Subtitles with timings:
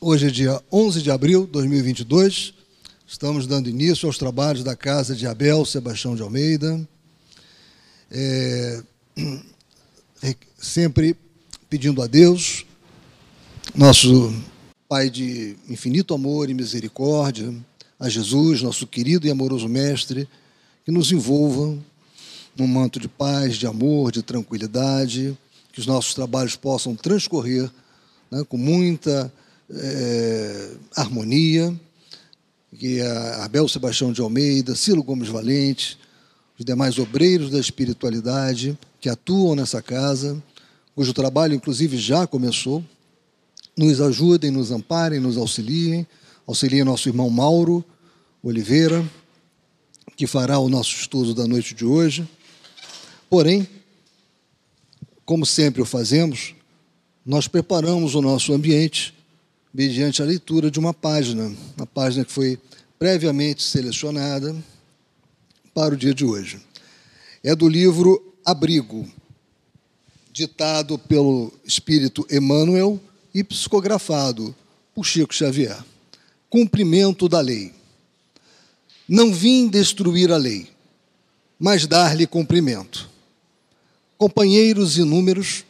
[0.00, 2.54] Hoje é dia 11 de abril de 2022.
[3.04, 6.88] Estamos dando início aos trabalhos da casa de Abel Sebastião de Almeida.
[8.08, 8.80] É,
[10.56, 11.16] sempre
[11.68, 12.64] pedindo a Deus,
[13.74, 14.32] nosso
[14.88, 17.52] Pai de infinito amor e misericórdia,
[17.98, 20.28] a Jesus, nosso querido e amoroso Mestre,
[20.84, 21.76] que nos envolva
[22.56, 25.36] num manto de paz, de amor, de tranquilidade,
[25.72, 27.68] que os nossos trabalhos possam transcorrer
[28.30, 29.32] né, com muita
[29.70, 31.74] é, harmonia,
[32.76, 35.98] que a Abel Sebastião de Almeida, Cilo Gomes Valente,
[36.58, 40.42] os demais obreiros da espiritualidade que atuam nessa casa,
[40.94, 42.84] cujo trabalho, inclusive, já começou,
[43.76, 46.06] nos ajudem, nos amparem, nos auxiliem,
[46.46, 47.84] auxiliem nosso irmão Mauro
[48.42, 49.04] Oliveira,
[50.16, 52.28] que fará o nosso estudo da noite de hoje.
[53.30, 53.68] Porém,
[55.24, 56.54] como sempre o fazemos,
[57.24, 59.14] nós preparamos o nosso ambiente
[59.72, 62.58] mediante a leitura de uma página, uma página que foi
[62.98, 64.56] previamente selecionada
[65.72, 66.60] para o dia de hoje.
[67.42, 69.08] É do livro Abrigo,
[70.32, 73.00] ditado pelo espírito Emmanuel
[73.34, 74.54] e psicografado
[74.94, 75.78] por Chico Xavier.
[76.50, 77.72] Cumprimento da lei.
[79.08, 80.68] Não vim destruir a lei,
[81.58, 83.08] mas dar-lhe cumprimento.
[84.16, 85.64] Companheiros inúmeros,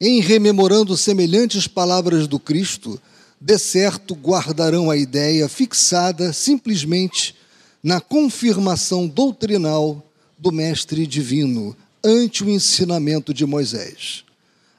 [0.00, 3.00] em rememorando semelhantes palavras do Cristo,
[3.40, 7.34] de certo guardarão a ideia fixada simplesmente
[7.82, 10.02] na confirmação doutrinal
[10.38, 14.24] do Mestre Divino ante o ensinamento de Moisés.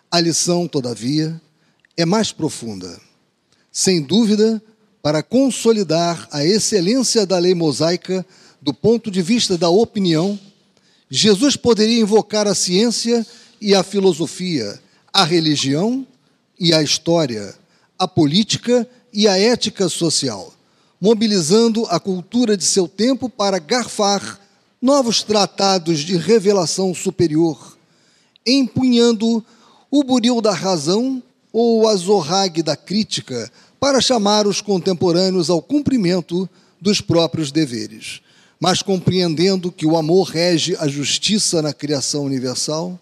[0.09, 1.39] A lição, todavia,
[1.95, 2.99] é mais profunda.
[3.72, 4.61] Sem dúvida,
[5.02, 8.25] para consolidar a excelência da lei mosaica
[8.61, 10.39] do ponto de vista da opinião,
[11.09, 13.25] Jesus poderia invocar a ciência
[13.61, 14.80] e a filosofia,
[15.14, 16.05] a religião
[16.59, 17.55] e a história,
[17.98, 20.53] a política e a ética social,
[21.00, 24.39] mobilizando a cultura de seu tempo para garfar
[24.81, 27.77] novos tratados de revelação superior,
[28.45, 29.44] empunhando
[29.89, 31.21] o buril da razão
[31.52, 36.48] ou o azorrague da crítica para chamar os contemporâneos ao cumprimento
[36.80, 38.21] dos próprios deveres,
[38.60, 43.00] mas compreendendo que o amor rege a justiça na criação universal,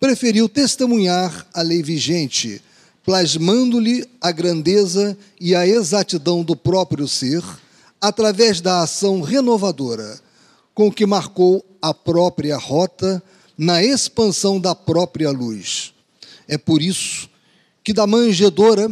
[0.00, 2.60] preferiu testemunhar a lei vigente
[3.04, 7.42] plasmando-lhe a grandeza e a exatidão do próprio ser,
[8.00, 10.20] através da ação renovadora
[10.74, 13.22] com que marcou a própria rota
[13.56, 15.94] na expansão da própria luz.
[16.48, 17.30] É por isso
[17.84, 18.90] que da manjedora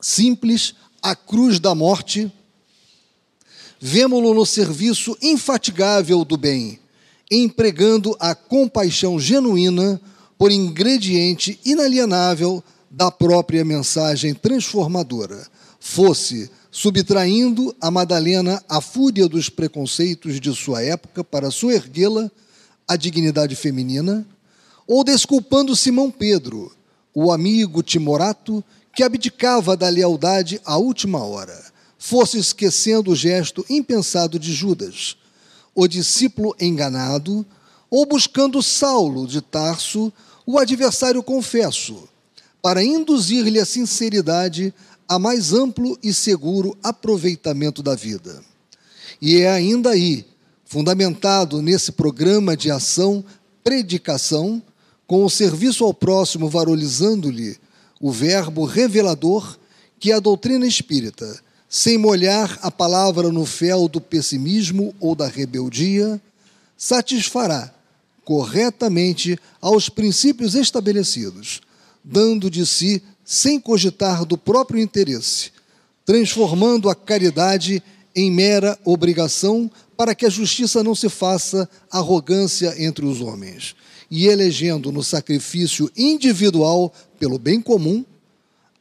[0.00, 2.30] simples à cruz da morte,
[3.80, 6.78] vemo-lo no serviço infatigável do bem,
[7.30, 10.00] empregando a compaixão genuína
[10.38, 15.46] por ingrediente inalienável da própria mensagem transformadora,
[15.78, 22.30] fosse subtraindo a Madalena à fúria dos preconceitos de sua época para soerguê-la
[22.88, 24.26] à dignidade feminina,
[24.86, 26.72] ou desculpando Simão Pedro,
[27.14, 34.38] o amigo timorato que abdicava da lealdade à última hora, fosse esquecendo o gesto impensado
[34.38, 35.16] de Judas,
[35.74, 37.46] o discípulo enganado,
[37.88, 40.12] ou buscando Saulo de Tarso,
[40.44, 42.08] o adversário confesso,
[42.62, 44.74] para induzir-lhe a sinceridade
[45.08, 48.42] a mais amplo e seguro aproveitamento da vida.
[49.20, 50.24] E é ainda aí,
[50.64, 53.24] fundamentado nesse programa de ação,
[53.64, 54.62] predicação,
[55.06, 57.58] com o serviço ao próximo varolizando-lhe
[58.00, 59.58] o verbo revelador,
[59.98, 61.38] que a doutrina espírita,
[61.68, 66.20] sem molhar a palavra no fel do pessimismo ou da rebeldia,
[66.76, 67.74] satisfará
[68.24, 71.60] corretamente aos princípios estabelecidos
[72.04, 75.52] dando de si sem cogitar do próprio interesse,
[76.04, 77.82] transformando a caridade
[78.14, 83.76] em mera obrigação para que a justiça não se faça arrogância entre os homens,
[84.10, 88.04] e elegendo no sacrifício individual pelo bem comum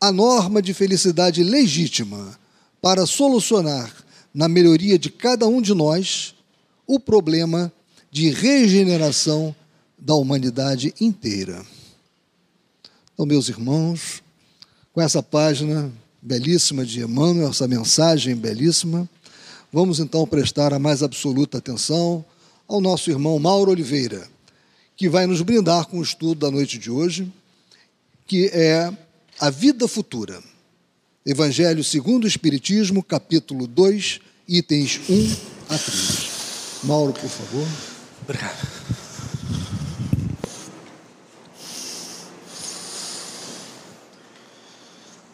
[0.02, 2.40] a norma de felicidade legítima
[2.82, 3.93] para solucionar
[4.34, 6.34] na melhoria de cada um de nós
[6.88, 7.72] o problema
[8.09, 9.53] de regeneração
[9.97, 11.64] da humanidade inteira.
[13.19, 14.23] Então, meus irmãos,
[14.93, 19.09] com essa página belíssima de Emmanuel, essa mensagem belíssima,
[19.73, 22.23] vamos então prestar a mais absoluta atenção
[22.66, 24.25] ao nosso irmão Mauro Oliveira,
[24.95, 27.29] que vai nos brindar com o estudo da noite de hoje,
[28.25, 28.89] que é
[29.37, 30.41] a vida futura.
[31.25, 35.35] Evangelho segundo o Espiritismo, capítulo 2, itens 1
[35.67, 36.29] a 3.
[36.85, 37.67] Mauro, por favor.
[38.21, 39.09] Obrigado.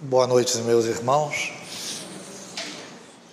[0.08, 1.52] Boa noite, meus irmãos.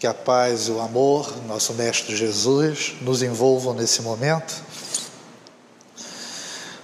[0.00, 4.54] Que a paz e o amor, nosso Mestre Jesus, nos envolvam nesse momento.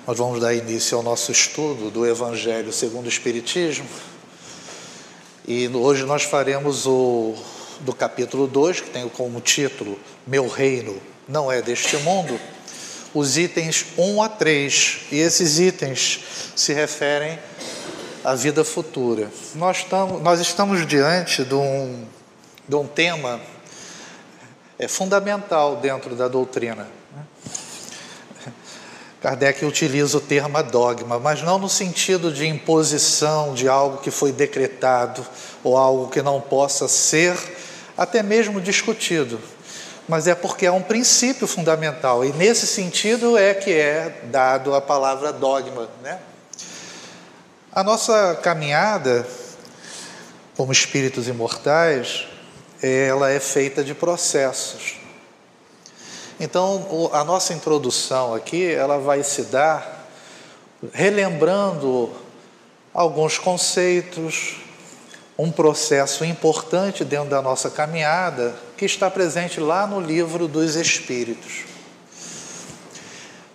[0.06, 3.88] Nós vamos dar início ao nosso estudo do Evangelho segundo o Espiritismo.
[5.46, 7.34] E hoje nós faremos o
[7.80, 12.38] do capítulo 2, que tem como título Meu Reino não é deste mundo,
[13.14, 14.98] os itens 1 a 3.
[15.12, 16.20] E esses itens
[16.54, 17.38] se referem
[18.24, 19.30] à vida futura.
[19.54, 22.06] Nós estamos, nós estamos diante de um
[22.68, 23.40] de um tema
[24.78, 26.86] é fundamental dentro da doutrina.
[29.20, 34.30] Kardec utiliza o termo dogma, mas não no sentido de imposição de algo que foi
[34.30, 35.26] decretado
[35.64, 37.36] ou algo que não possa ser
[37.96, 39.40] até mesmo discutido,
[40.08, 44.80] mas é porque é um princípio fundamental e nesse sentido é que é dado a
[44.80, 46.20] palavra dogma, né?
[47.78, 49.24] A nossa caminhada
[50.56, 52.26] como espíritos imortais
[52.82, 54.96] ela é feita de processos.
[56.40, 60.08] Então, a nossa introdução aqui, ela vai se dar
[60.92, 62.10] relembrando
[62.92, 64.56] alguns conceitos,
[65.38, 71.62] um processo importante dentro da nossa caminhada que está presente lá no livro dos Espíritos.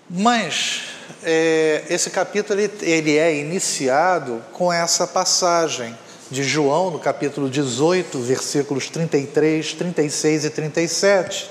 [0.10, 0.93] Mas
[1.24, 5.98] é, esse capítulo ele, é iniciado com essa passagem
[6.30, 11.50] de João, no capítulo 18, versículos 33, 36 e 37,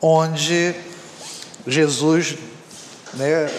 [0.00, 0.74] onde
[1.66, 2.36] Jesus
[3.14, 3.50] né,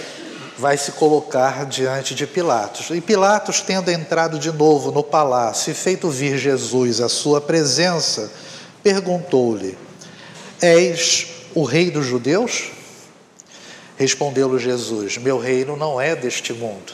[0.58, 2.90] vai se colocar diante de Pilatos.
[2.92, 8.32] E Pilatos, tendo entrado de novo no palácio e feito vir Jesus à sua presença,
[8.84, 9.78] perguntou-lhe:
[10.62, 12.72] És o rei dos judeus?
[14.04, 16.92] Respondeu-lhe Jesus: Meu reino não é deste mundo.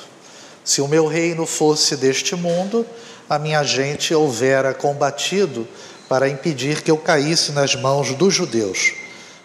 [0.64, 2.86] Se o meu reino fosse deste mundo,
[3.28, 5.68] a minha gente houvera combatido
[6.08, 8.94] para impedir que eu caísse nas mãos dos judeus.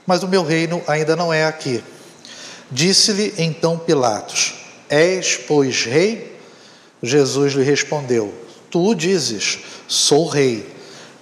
[0.07, 1.83] Mas o meu reino ainda não é aqui.
[2.71, 4.57] Disse-lhe então Pilatos:
[4.91, 6.37] És, pois, rei?
[7.03, 8.31] Jesus lhe respondeu:
[8.71, 10.69] Tu dizes, sou rei.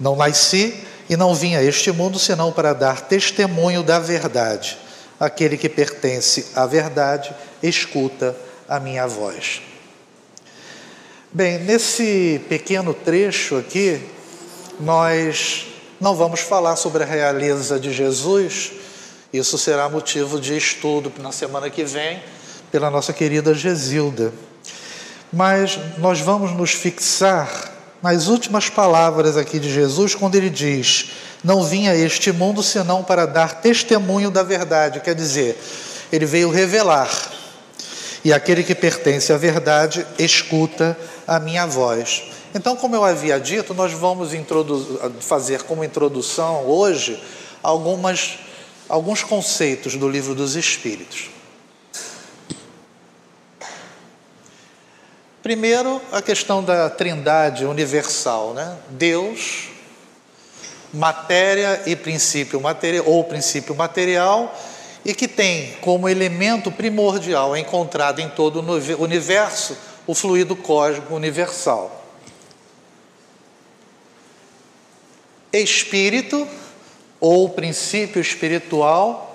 [0.01, 0.75] Não nasci
[1.09, 4.82] e não vim a este mundo senão para dar testemunho da verdade.
[5.23, 7.33] Aquele que pertence à verdade
[7.63, 8.35] escuta
[8.69, 9.63] a minha voz.
[11.31, 14.03] Bem, nesse pequeno trecho aqui,
[14.81, 15.69] nós
[16.01, 18.73] não vamos falar sobre a realeza de Jesus,
[19.33, 22.21] isso será motivo de estudo na semana que vem
[22.73, 24.33] pela nossa querida Gesilda.
[25.33, 27.73] Mas nós vamos nos fixar
[28.03, 33.03] nas últimas palavras aqui de Jesus, quando ele diz: Não vim a este mundo senão
[33.03, 35.61] para dar testemunho da verdade, quer dizer,
[36.13, 37.11] ele veio revelar
[38.25, 40.97] e aquele que pertence à verdade escuta
[41.27, 42.25] a minha voz.
[42.55, 44.31] Então, como eu havia dito, nós vamos
[45.21, 47.23] fazer como introdução hoje
[47.63, 48.39] algumas,
[48.89, 51.31] alguns conceitos do livro dos Espíritos.
[55.43, 58.77] Primeiro, a questão da trindade universal, né?
[58.91, 59.72] Deus,
[60.93, 64.55] matéria e princípio material, ou princípio material,
[65.05, 72.01] e que tem como elemento primordial encontrado em todo o universo o fluido cósmico universal.
[75.53, 76.47] Espírito
[77.21, 79.29] ou princípio espiritual,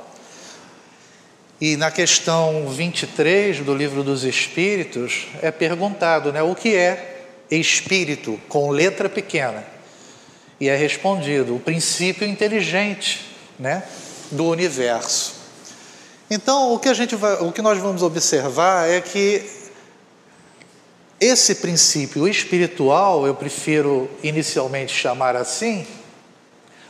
[1.60, 8.40] e na questão 23 do livro dos Espíritos é perguntado, né, o que é espírito
[8.48, 9.77] com letra pequena?
[10.60, 13.26] E é respondido, o princípio inteligente,
[13.60, 13.84] né,
[14.32, 15.36] do universo.
[16.30, 19.44] Então, o que, a gente vai, o que nós vamos observar é que
[21.20, 25.88] esse princípio espiritual, eu prefiro inicialmente chamar assim,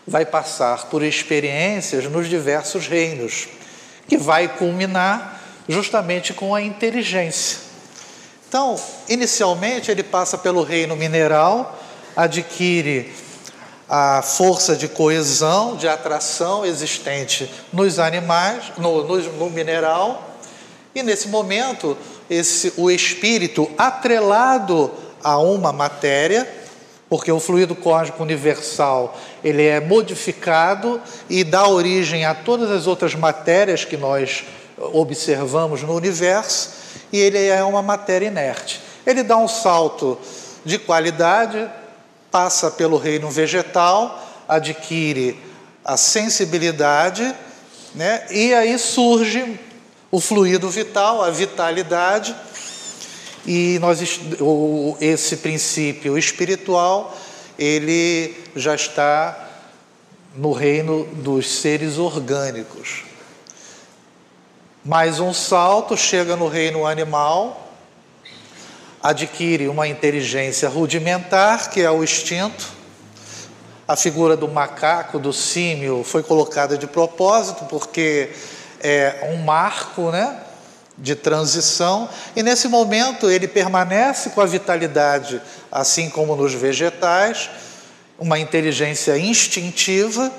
[0.06, 3.48] vai passar por experiências nos diversos reinos,
[4.08, 7.60] que vai culminar justamente com a inteligência.
[8.48, 11.78] Então, inicialmente, ele passa pelo reino mineral,
[12.16, 13.14] adquire
[13.90, 20.36] a força de coesão, de atração existente nos animais, no, no, no mineral,
[20.94, 21.98] e nesse momento,
[22.30, 24.92] esse, o espírito atrelado
[25.24, 26.48] a uma matéria,
[27.10, 33.16] porque o fluido cósmico universal ele é modificado e dá origem a todas as outras
[33.16, 34.44] matérias que nós
[34.78, 36.72] observamos no universo,
[37.12, 38.82] e ele é uma matéria inerte.
[39.06, 40.18] Ele dá um salto
[40.66, 41.70] de qualidade,
[42.32, 45.40] passa pelo reino vegetal, adquire
[45.84, 47.34] a sensibilidade,
[47.96, 48.26] né?
[48.30, 49.60] e aí surge
[50.12, 52.36] o fluido vital, a vitalidade,
[53.46, 54.02] e nós,
[55.00, 57.18] esse princípio espiritual,
[57.58, 59.48] ele já está
[60.36, 63.04] no reino dos seres orgânicos.
[64.84, 67.67] Mais um salto, chega no reino animal,
[69.08, 72.76] adquire uma inteligência rudimentar, que é o instinto.
[73.88, 78.32] A figura do macaco, do símio, foi colocada de propósito, porque
[78.82, 80.42] é um marco, né?
[80.98, 85.40] de transição, e nesse momento ele permanece com a vitalidade,
[85.72, 87.52] assim como nos vegetais,
[88.18, 90.32] uma inteligência instintiva,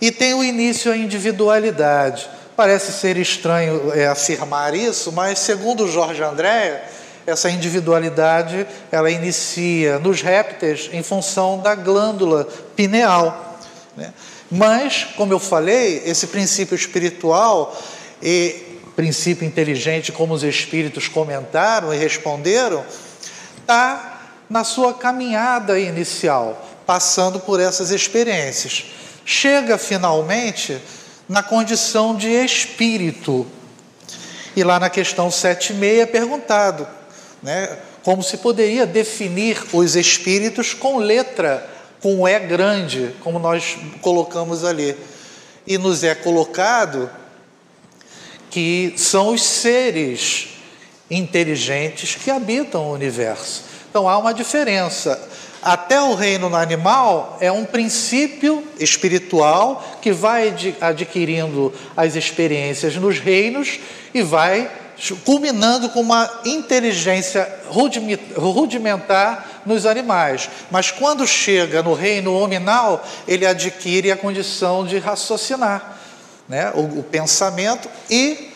[0.00, 2.30] e tem o início a individualidade.
[2.56, 6.84] Parece ser estranho é, afirmar isso, mas segundo Jorge André,
[7.26, 13.58] essa individualidade ela inicia nos répteis em função da glândula pineal.
[13.96, 14.12] Né?
[14.50, 17.76] Mas, como eu falei, esse princípio espiritual
[18.22, 22.84] e princípio inteligente, como os espíritos comentaram e responderam,
[23.58, 28.86] está na sua caminhada inicial, passando por essas experiências.
[29.24, 30.82] Chega finalmente
[31.28, 33.46] na condição de espírito.
[34.56, 36.86] E lá na questão 7,6 é perguntado
[37.42, 41.68] né, como se poderia definir os espíritos com letra,
[42.02, 44.96] com E grande, como nós colocamos ali.
[45.66, 47.10] E nos é colocado
[48.50, 50.48] que são os seres
[51.10, 53.64] inteligentes que habitam o universo.
[53.88, 55.28] Então há uma diferença.
[55.62, 63.78] Até o reino animal é um princípio espiritual que vai adquirindo as experiências nos reinos
[64.14, 64.70] e vai
[65.24, 67.50] culminando com uma inteligência
[68.36, 70.48] rudimentar nos animais.
[70.70, 75.98] Mas quando chega no reino hominal, ele adquire a condição de raciocinar
[76.50, 76.72] né?
[76.74, 78.50] o, o pensamento e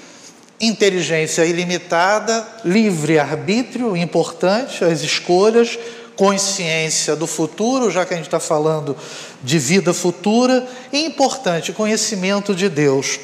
[0.60, 5.78] inteligência ilimitada, livre arbítrio, importante, as escolhas,
[6.16, 8.96] consciência do futuro, já que a gente está falando
[9.42, 13.18] de vida futura, e importante, conhecimento de Deus.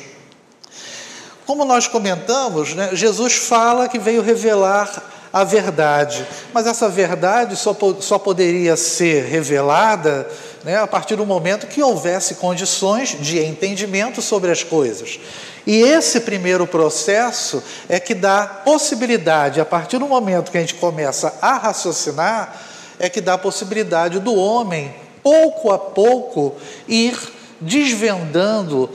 [1.50, 5.02] Como nós comentamos, né, Jesus fala que veio revelar
[5.32, 10.30] a verdade, mas essa verdade só, só poderia ser revelada
[10.62, 15.18] né, a partir do momento que houvesse condições de entendimento sobre as coisas.
[15.66, 20.76] E esse primeiro processo é que dá possibilidade, a partir do momento que a gente
[20.76, 22.62] começa a raciocinar,
[22.96, 26.54] é que dá possibilidade do homem, pouco a pouco,
[26.86, 27.18] ir
[27.60, 28.88] desvendando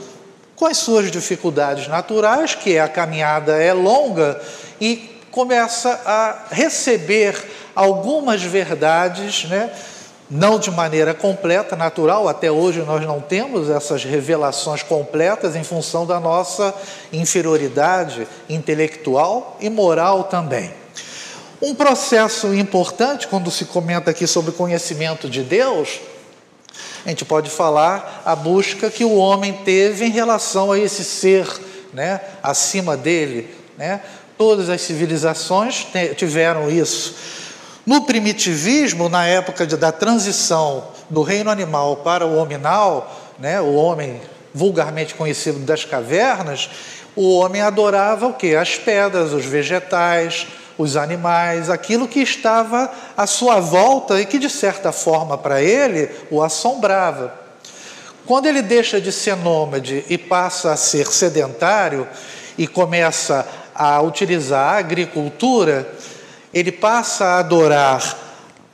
[0.56, 4.40] com as suas dificuldades naturais, que a caminhada é longa,
[4.80, 7.36] e começa a receber
[7.74, 9.70] algumas verdades, né?
[10.30, 16.04] não de maneira completa, natural, até hoje nós não temos essas revelações completas em função
[16.04, 16.74] da nossa
[17.12, 20.72] inferioridade intelectual e moral também.
[21.62, 26.00] Um processo importante, quando se comenta aqui sobre conhecimento de Deus,
[27.06, 31.46] a gente pode falar a busca que o homem teve em relação a esse ser
[31.94, 33.48] né, acima dele.
[33.78, 34.00] Né?
[34.36, 35.86] Todas as civilizações
[36.16, 37.14] tiveram isso
[37.86, 43.74] no primitivismo, na época de, da transição do reino animal para o hominal, né, o
[43.74, 44.20] homem
[44.52, 46.68] vulgarmente conhecido das cavernas,
[47.14, 48.56] o homem adorava o que?
[48.56, 50.48] As pedras, os vegetais,
[50.78, 56.10] os animais, aquilo que estava à sua volta e que de certa forma para ele
[56.30, 57.32] o assombrava.
[58.26, 62.06] Quando ele deixa de ser nômade e passa a ser sedentário
[62.58, 65.88] e começa a utilizar a agricultura,
[66.52, 68.26] ele passa a adorar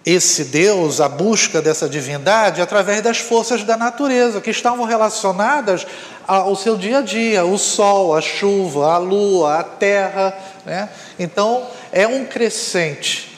[0.05, 5.87] esse Deus, a busca dessa divindade, através das forças da natureza, que estavam relacionadas
[6.27, 10.37] ao seu dia a dia, o sol, a chuva, a lua, a terra.
[10.65, 10.89] Né?
[11.19, 13.29] Então, é um crescente.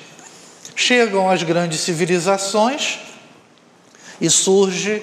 [0.76, 3.00] Chegam as grandes civilizações
[4.20, 5.02] e surge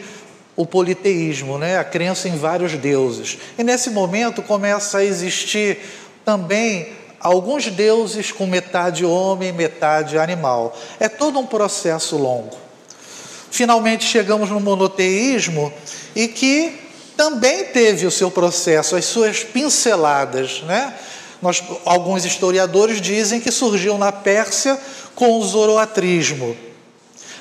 [0.56, 1.78] o politeísmo, né?
[1.78, 3.38] a crença em vários deuses.
[3.58, 5.80] E nesse momento começa a existir
[6.24, 10.78] também alguns deuses com metade homem, metade animal.
[11.00, 12.58] É todo um processo longo.
[13.52, 15.72] Finalmente chegamos no monoteísmo
[16.16, 16.80] e que
[17.18, 20.94] também teve o seu processo, as suas pinceladas, né?
[21.42, 24.80] Nós, alguns historiadores dizem que surgiu na Pérsia
[25.16, 26.56] com o zoroatrismo.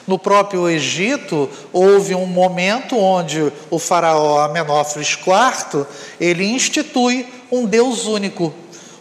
[0.06, 5.86] No próprio Egito, houve um momento onde o faraó Amenófis IV,
[6.18, 8.52] ele institui um deus único,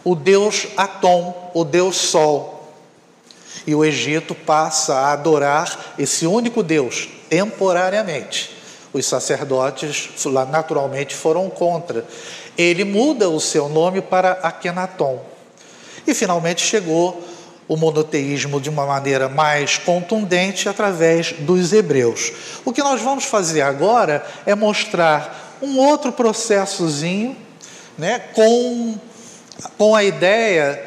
[0.04, 2.72] o deus Atom, o deus Sol.
[3.66, 8.56] E o Egito passa a adorar esse único Deus, temporariamente.
[8.92, 10.10] Os sacerdotes,
[10.48, 12.04] naturalmente, foram contra.
[12.56, 15.22] Ele muda o seu nome para Akenaton.
[16.06, 17.22] E finalmente chegou
[17.70, 22.32] o monoteísmo de uma maneira mais contundente através dos hebreus.
[22.64, 27.36] O que nós vamos fazer agora é mostrar um outro processozinho,
[27.96, 28.98] né, com,
[29.78, 30.84] com a ideia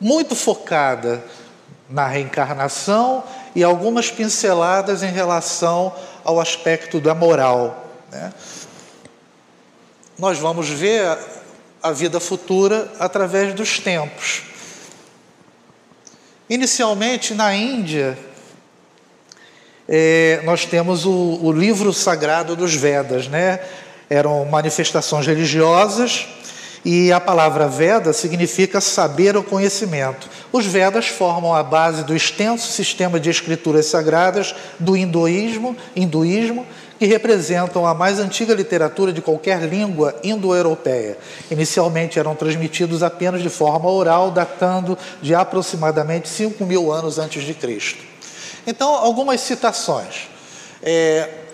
[0.00, 1.22] muito focada
[1.88, 3.22] na reencarnação
[3.54, 5.92] e algumas pinceladas em relação
[6.24, 7.90] ao aspecto da moral.
[8.10, 8.32] Né?
[10.18, 11.18] Nós vamos ver
[11.82, 14.44] a vida futura através dos tempos.
[16.48, 18.18] Inicialmente, na Índia,
[19.86, 23.60] é, nós temos o, o, livro sagrado dos Vedas, né?
[24.08, 26.26] Eram manifestações religiosas
[26.88, 30.30] e a palavra Veda significa saber ou conhecimento.
[30.52, 36.64] Os Vedas formam a base do extenso sistema de escrituras sagradas do hinduísmo, hinduísmo
[36.96, 41.18] que representam a mais antiga literatura de qualquer língua indo-europeia.
[41.50, 47.52] Inicialmente eram transmitidos apenas de forma oral, datando de aproximadamente 5 mil anos antes de
[47.52, 47.98] Cristo.
[48.64, 50.28] Então, algumas citações.
[50.80, 51.45] É,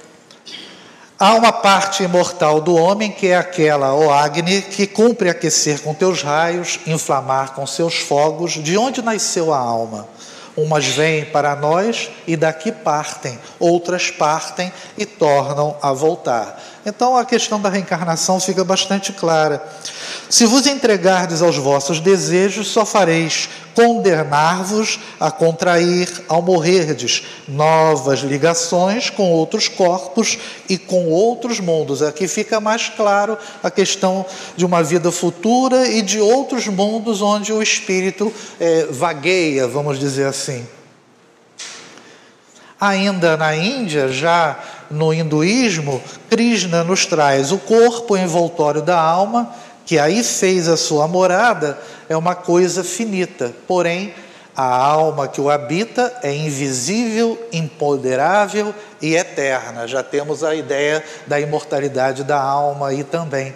[1.23, 5.95] há uma parte imortal do homem que é aquela, ó Agni, que cumpre aquecer com
[5.95, 10.09] teus raios, inflamar com seus fogos, de onde nasceu a alma.
[10.57, 16.61] Umas vêm para nós e daqui partem, outras partem e tornam a voltar.
[16.85, 19.63] Então a questão da reencarnação fica bastante clara.
[20.29, 29.11] Se vos entregardes aos vossos desejos, só fareis condenar-vos a contrair, ao morrerdes, novas ligações
[29.11, 32.03] com outros corpos e com outros mundos.
[32.03, 37.53] Aqui fica mais claro a questão de uma vida futura e de outros mundos onde
[37.53, 40.67] o espírito é, vagueia, vamos dizer assim.
[42.81, 44.59] Ainda na Índia, já
[44.93, 49.53] no hinduísmo, Krishna nos traz o corpo envoltório da alma,
[49.85, 54.15] que aí fez a sua morada, é uma coisa finita, porém
[54.55, 59.89] a alma que o habita é invisível, imponderável e eterna.
[59.89, 63.55] Já temos a ideia da imortalidade da alma aí também.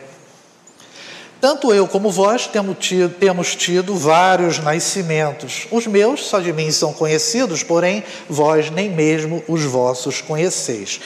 [1.41, 5.67] Tanto eu como vós temos tido, temos tido, vários nascimentos.
[5.71, 11.01] Os meus só de mim são conhecidos, porém vós nem mesmo os vossos conheceis.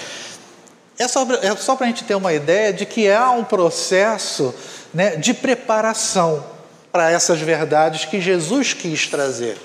[0.99, 4.55] É só, é só para a gente ter uma ideia de que há um processo
[4.95, 6.45] né, de preparação
[6.93, 9.57] para essas verdades que Jesus quis trazer.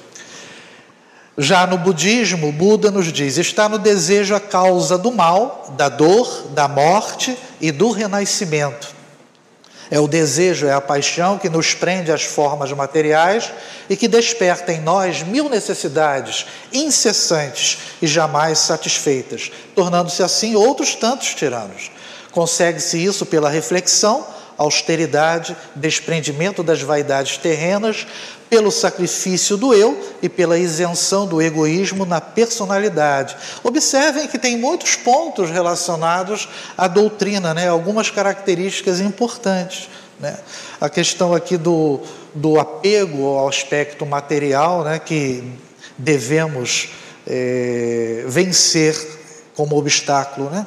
[1.38, 6.48] Já no budismo, Buda nos diz: está no desejo a causa do mal, da dor,
[6.52, 8.95] da morte e do renascimento.
[9.90, 13.52] É o desejo, é a paixão que nos prende às formas materiais
[13.90, 21.36] e que desperta em nós mil necessidades incessantes e jamais satisfeitas, tornando-se assim outros tantos
[21.36, 21.92] tiranos.
[22.32, 24.26] Consegue-se isso pela reflexão,
[24.58, 28.08] austeridade, desprendimento das vaidades terrenas,
[28.50, 33.36] pelo sacrifício do eu e pela isenção do egoísmo na personalidade.
[33.64, 37.68] Observem que tem muitos pontos relacionados à doutrina, né?
[37.68, 39.90] algumas características importantes.
[40.20, 40.38] Né?
[40.80, 42.00] A questão aqui do,
[42.34, 45.00] do apego ao aspecto material, né?
[45.00, 45.44] que
[45.98, 46.90] devemos
[47.28, 48.96] é, vencer
[49.56, 50.50] como obstáculo.
[50.50, 50.66] Né?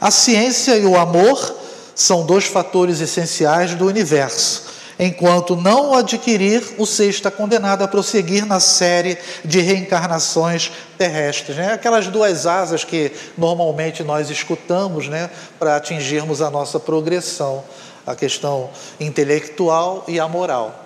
[0.00, 1.56] A ciência e o amor
[1.94, 4.75] são dois fatores essenciais do universo.
[4.98, 11.56] Enquanto não o adquirir, o ser está condenado a prosseguir na série de reencarnações terrestres.
[11.56, 11.72] Né?
[11.72, 15.28] Aquelas duas asas que normalmente nós escutamos né,
[15.58, 17.62] para atingirmos a nossa progressão,
[18.06, 20.85] a questão intelectual e a moral.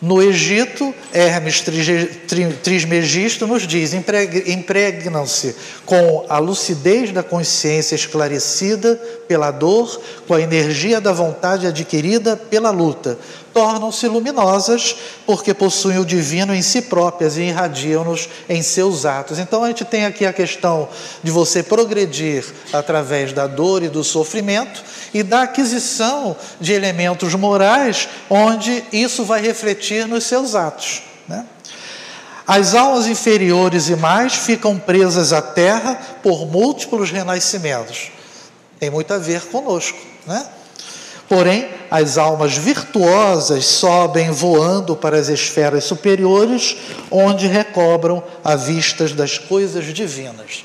[0.00, 1.64] No Egito, Hermes
[2.62, 5.56] Trismegisto nos diz: impregnam-se
[5.86, 12.70] com a lucidez da consciência esclarecida pela dor, com a energia da vontade adquirida pela
[12.70, 13.18] luta.
[13.56, 19.38] Tornam-se luminosas porque possuem o divino em si próprias e irradiam-nos em seus atos.
[19.38, 20.86] Então a gente tem aqui a questão
[21.22, 28.10] de você progredir através da dor e do sofrimento e da aquisição de elementos morais,
[28.28, 31.02] onde isso vai refletir nos seus atos.
[31.26, 31.46] Né?
[32.46, 38.10] As almas inferiores e mais ficam presas à terra por múltiplos renascimentos.
[38.78, 40.46] Tem muito a ver conosco, né?
[41.28, 46.76] Porém, as almas virtuosas sobem voando para as esferas superiores,
[47.10, 50.64] onde recobram a vistas das coisas divinas.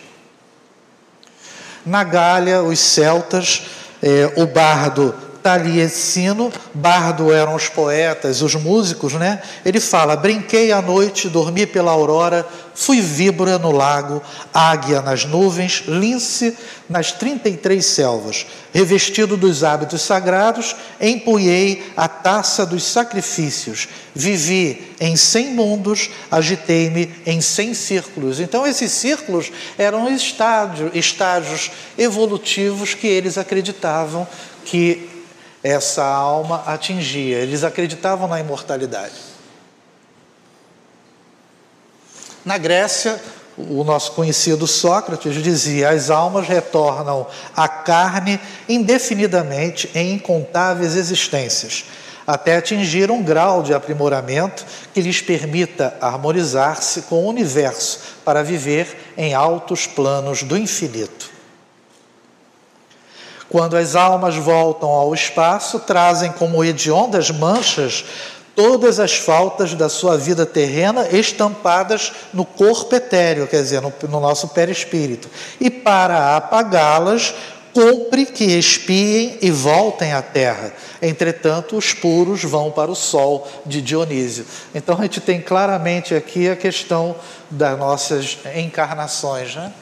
[1.86, 3.63] Na Gália, os celtas
[4.02, 9.41] é, o bardo Taliesino, bardo eram os poetas, os músicos, né?
[9.65, 14.21] Ele fala: Brinquei à noite, dormi pela aurora, fui víbora no lago,
[14.53, 16.57] águia nas nuvens, lince
[16.89, 18.45] nas trinta e três selvas.
[18.73, 23.88] Revestido dos hábitos sagrados, empunhei a taça dos sacrifícios.
[24.13, 28.39] Vivi em cem mundos, agitei-me em cem círculos.
[28.39, 34.27] Então, esses círculos eram estágios, estágios evolutivos que eles acreditavam
[34.65, 35.10] que
[35.63, 37.38] essa alma atingia.
[37.38, 39.31] Eles acreditavam na imortalidade.
[42.43, 43.21] Na Grécia,
[43.58, 51.86] o nosso conhecido Sócrates dizia: as almas retornam à carne indefinidamente em incontáveis existências,
[52.25, 59.13] até atingir um grau de aprimoramento que lhes permita harmonizar-se com o universo para viver
[59.15, 61.30] em altos planos do infinito.
[63.49, 68.06] Quando as almas voltam ao espaço, trazem como hediondas manchas
[68.62, 74.19] todas as faltas da sua vida terrena estampadas no corpo etéreo, quer dizer, no, no
[74.19, 75.28] nosso perispírito.
[75.60, 77.34] E para apagá-las,
[77.74, 80.74] cumpre que expiem e voltem à terra.
[81.02, 84.45] Entretanto, os puros vão para o sol de Dionísio.
[84.76, 87.15] Então a gente tem claramente aqui a questão
[87.50, 89.74] das nossas encarnações, né?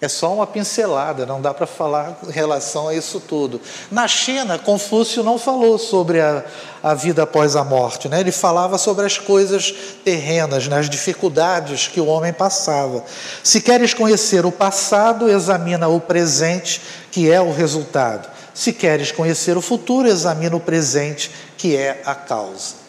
[0.00, 3.60] É só uma pincelada, não dá para falar em relação a isso tudo.
[3.90, 6.44] Na China, Confúcio não falou sobre a,
[6.80, 8.20] a vida após a morte, né?
[8.20, 10.78] ele falava sobre as coisas terrenas, né?
[10.78, 13.04] as dificuldades que o homem passava.
[13.42, 16.80] Se queres conhecer o passado, examina o presente,
[17.10, 18.28] que é o resultado.
[18.54, 22.88] Se queres conhecer o futuro, examina o presente, que é a causa.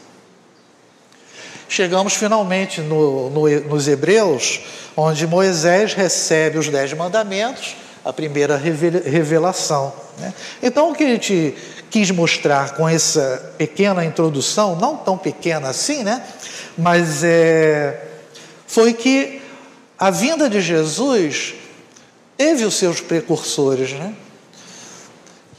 [1.68, 4.62] Chegamos finalmente no, no, nos Hebreus,
[5.00, 9.94] onde Moisés recebe os Dez Mandamentos, a primeira revelação.
[10.18, 10.34] Né?
[10.62, 11.56] Então, o que a gente
[11.90, 16.22] quis mostrar com essa pequena introdução, não tão pequena assim, né?
[16.78, 18.04] mas é,
[18.68, 19.42] foi que
[19.98, 21.56] a vinda de Jesus
[22.38, 23.94] teve os seus precursores.
[23.94, 24.14] Né?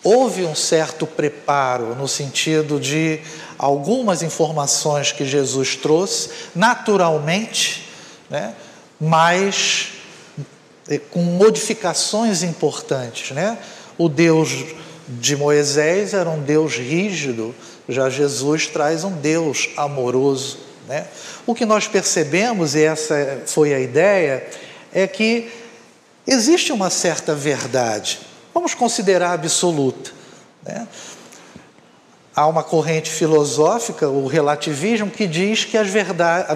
[0.05, 3.21] Houve um certo preparo no sentido de
[3.57, 7.89] algumas informações que Jesus trouxe, naturalmente,
[8.29, 8.55] né,
[9.01, 9.93] mas
[10.89, 13.31] eh, com modificações importantes.
[13.31, 13.57] Né?
[13.97, 14.67] O Deus
[15.09, 17.55] de Moisés era um Deus rígido,
[17.89, 20.59] já Jesus traz um Deus amoroso.
[20.87, 21.07] Né?
[21.47, 24.47] O que nós percebemos, e essa foi a ideia,
[24.93, 25.51] é que
[26.27, 28.21] existe uma certa verdade,
[28.53, 30.11] vamos considerar absoluta.
[30.65, 30.87] Né?
[32.41, 35.89] Há uma corrente filosófica, o relativismo, que diz que as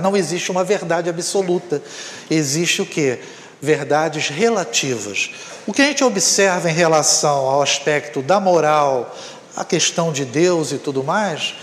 [0.01, 1.83] não existe uma verdade absoluta.
[2.31, 3.19] Existe o que?
[3.61, 5.31] Verdades relativas.
[5.67, 9.15] O que a gente observa em relação ao aspecto da moral,
[9.55, 11.55] a questão de Deus e tudo mais,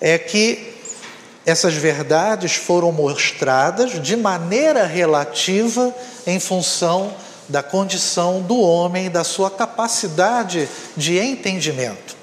[0.00, 0.74] é que
[1.46, 5.94] essas verdades foram mostradas de maneira relativa
[6.26, 7.14] em função
[7.48, 12.19] da condição do homem, da sua capacidade de entendimento.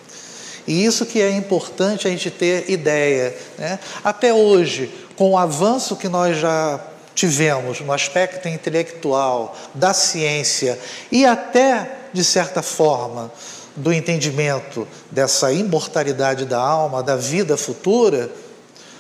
[0.68, 3.36] E isso que é importante a gente ter ideia.
[3.58, 3.80] Né?
[4.04, 6.80] Até hoje, com o avanço que nós já
[7.16, 10.78] tivemos no aspecto intelectual, da ciência
[11.12, 13.32] e até, de certa forma,
[13.76, 18.30] do entendimento dessa imortalidade da alma, da vida futura,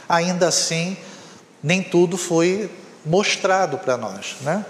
[0.07, 0.95] ainda assim,
[1.61, 2.69] nem tudo foi
[3.05, 4.37] mostrado para nós.
[4.41, 4.65] Né?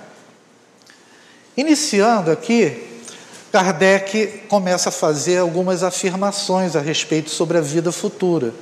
[1.55, 2.86] Iniciando aqui,
[3.57, 8.53] Kardec começa a fazer algumas afirmações a respeito sobre a vida futura.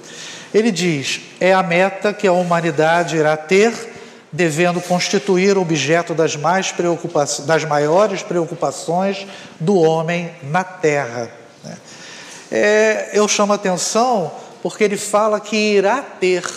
[0.54, 3.74] Ele diz: é a meta que a humanidade irá ter,
[4.32, 6.74] devendo constituir objeto das, mais
[7.46, 9.28] das maiores preocupações
[9.60, 11.30] do homem na Terra.
[12.50, 14.32] É, eu chamo a atenção
[14.64, 16.50] porque ele fala que irá ter.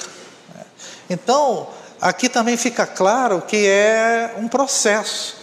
[1.10, 1.66] Então,
[2.00, 5.38] aqui também fica claro que é um processo,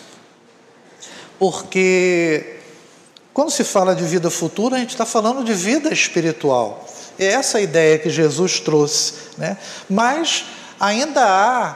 [1.38, 2.54] porque
[3.36, 6.88] quando se fala de vida futura, a gente está falando de vida espiritual.
[7.19, 9.13] É essa a ideia que Jesus trouxe.
[9.38, 9.58] Né?
[9.89, 10.45] Mas
[10.80, 11.76] ainda há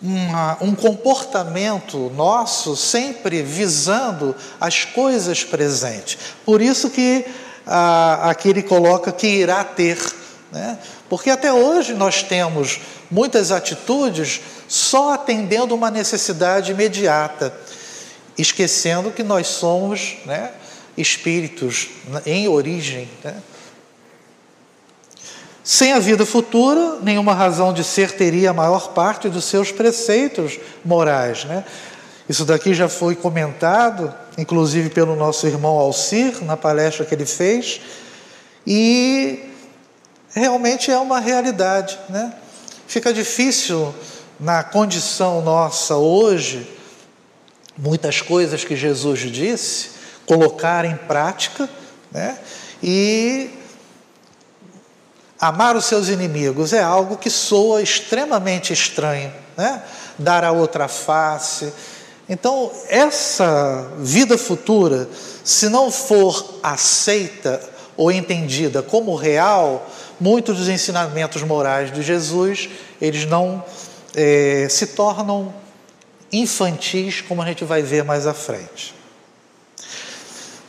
[0.00, 6.16] uma, um comportamento nosso sempre visando as coisas presentes.
[6.46, 7.22] Por isso que
[7.66, 9.98] a, aqui ele coloca que irá ter.
[10.50, 10.78] Né?
[11.06, 17.52] Porque até hoje nós temos muitas atitudes só atendendo uma necessidade imediata,
[18.38, 20.52] esquecendo que nós somos né,
[21.00, 21.88] espíritos
[22.26, 23.08] em origem.
[23.22, 23.34] Né?
[25.62, 30.58] Sem a vida futura, nenhuma razão de ser teria a maior parte dos seus preceitos
[30.84, 31.44] morais.
[31.44, 31.64] Né?
[32.28, 37.80] Isso daqui já foi comentado, inclusive pelo nosso irmão Alcir, na palestra que ele fez,
[38.66, 39.40] e
[40.34, 41.98] realmente é uma realidade.
[42.08, 42.32] Né?
[42.86, 43.94] Fica difícil
[44.40, 46.66] na condição nossa hoje,
[47.76, 49.97] muitas coisas que Jesus disse,
[50.28, 51.68] colocar em prática,
[52.12, 52.38] né?
[52.82, 53.50] E
[55.40, 59.82] amar os seus inimigos é algo que soa extremamente estranho, né?
[60.18, 61.72] Dar a outra face.
[62.28, 65.08] Então, essa vida futura,
[65.42, 67.60] se não for aceita
[67.96, 69.88] ou entendida como real,
[70.20, 72.68] muitos dos ensinamentos morais de Jesus,
[73.00, 73.64] eles não
[74.14, 75.54] é, se tornam
[76.30, 78.97] infantis, como a gente vai ver mais à frente.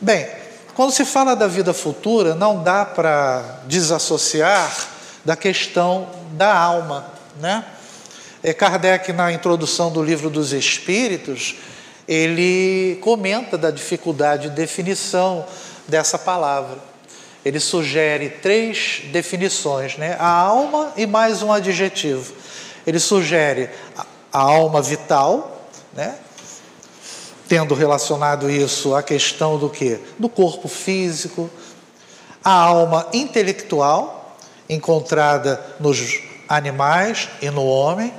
[0.02, 0.26] Bem,
[0.74, 4.88] quando se fala da vida futura, não dá para desassociar
[5.22, 7.04] da questão da alma,
[7.38, 7.62] né?
[8.42, 11.56] É, Kardec, na introdução do livro dos Espíritos,
[12.08, 15.44] ele comenta da dificuldade de definição
[15.86, 16.78] dessa palavra.
[17.44, 20.16] Ele sugere três definições, né?
[20.18, 22.32] A alma e mais um adjetivo.
[22.86, 23.68] Ele sugere
[24.32, 26.14] a alma vital, né?
[27.50, 29.98] Tendo relacionado isso à questão do que?
[30.16, 31.50] Do corpo físico,
[32.44, 38.14] a alma intelectual, encontrada nos animais e no homem,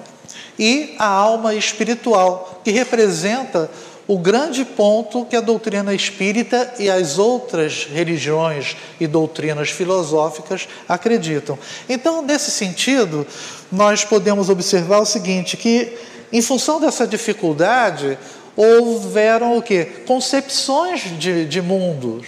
[0.60, 3.72] e a alma espiritual, que representa
[4.06, 11.58] o grande ponto que a doutrina espírita e as outras religiões e doutrinas filosóficas acreditam.
[11.88, 13.26] Então, nesse sentido,
[13.72, 15.98] nós podemos observar o seguinte, que
[16.34, 18.18] em função dessa dificuldade,
[18.56, 19.86] houveram o que?
[20.06, 22.28] Concepções de, de mundos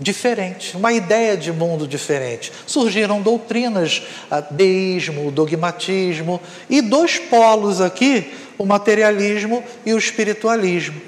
[0.00, 2.50] diferentes, uma ideia de mundo diferente.
[2.66, 4.02] Surgiram doutrinas,
[4.50, 11.00] deísmo, dogmatismo, e dois polos aqui, o materialismo e o espiritualismo.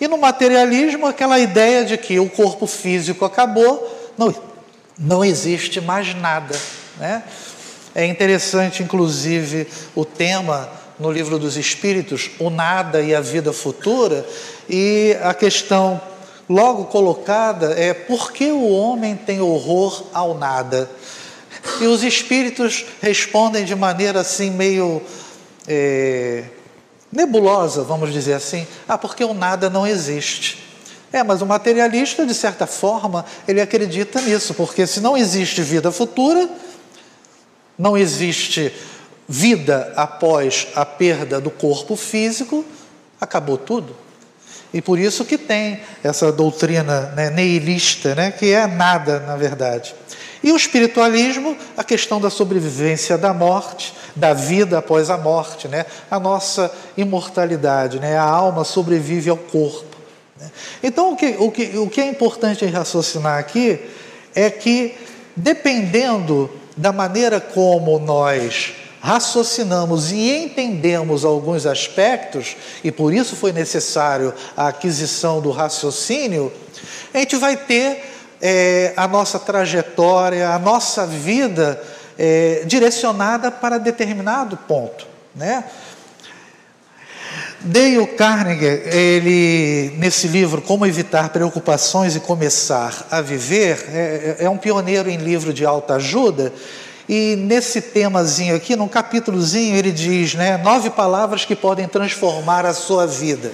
[0.00, 4.34] E no materialismo, aquela ideia de que o corpo físico acabou, não,
[4.98, 6.58] não existe mais nada.
[6.98, 7.22] Né?
[7.94, 14.26] É interessante, inclusive, o tema no livro dos Espíritos, o nada e a vida futura,
[14.68, 16.00] e a questão
[16.48, 20.90] logo colocada é por que o homem tem horror ao nada?
[21.80, 25.02] E os Espíritos respondem de maneira assim meio
[25.66, 26.44] é,
[27.12, 30.66] nebulosa, vamos dizer assim, ah, porque o nada não existe.
[31.12, 35.90] É, mas o materialista, de certa forma, ele acredita nisso, porque se não existe vida
[35.90, 36.48] futura,
[37.78, 38.72] não existe
[39.28, 42.64] vida após a perda do corpo físico,
[43.20, 43.94] acabou tudo.
[44.72, 49.94] E por isso que tem essa doutrina né, nihilista, né, que é nada, na verdade.
[50.42, 55.84] E o espiritualismo, a questão da sobrevivência da morte, da vida após a morte, né,
[56.10, 59.96] a nossa imortalidade, né, a alma sobrevive ao corpo.
[60.38, 60.50] Né.
[60.82, 63.80] Então, o que, o, que, o que é importante raciocinar aqui
[64.34, 64.94] é que,
[65.34, 74.34] dependendo da maneira como nós raciocinamos e entendemos alguns aspectos, e por isso foi necessário
[74.56, 76.52] a aquisição do raciocínio,
[77.12, 78.04] a gente vai ter
[78.40, 81.82] é, a nossa trajetória, a nossa vida
[82.18, 85.06] é, direcionada para determinado ponto.
[85.34, 85.64] Né?
[87.60, 94.56] Dale Carnegie, ele, nesse livro Como Evitar Preocupações e Começar a Viver, é, é um
[94.56, 96.52] pioneiro em livro de alta ajuda,
[97.08, 102.74] e nesse temazinho aqui, num capítulozinho, ele diz, né, nove palavras que podem transformar a
[102.74, 103.50] sua vida.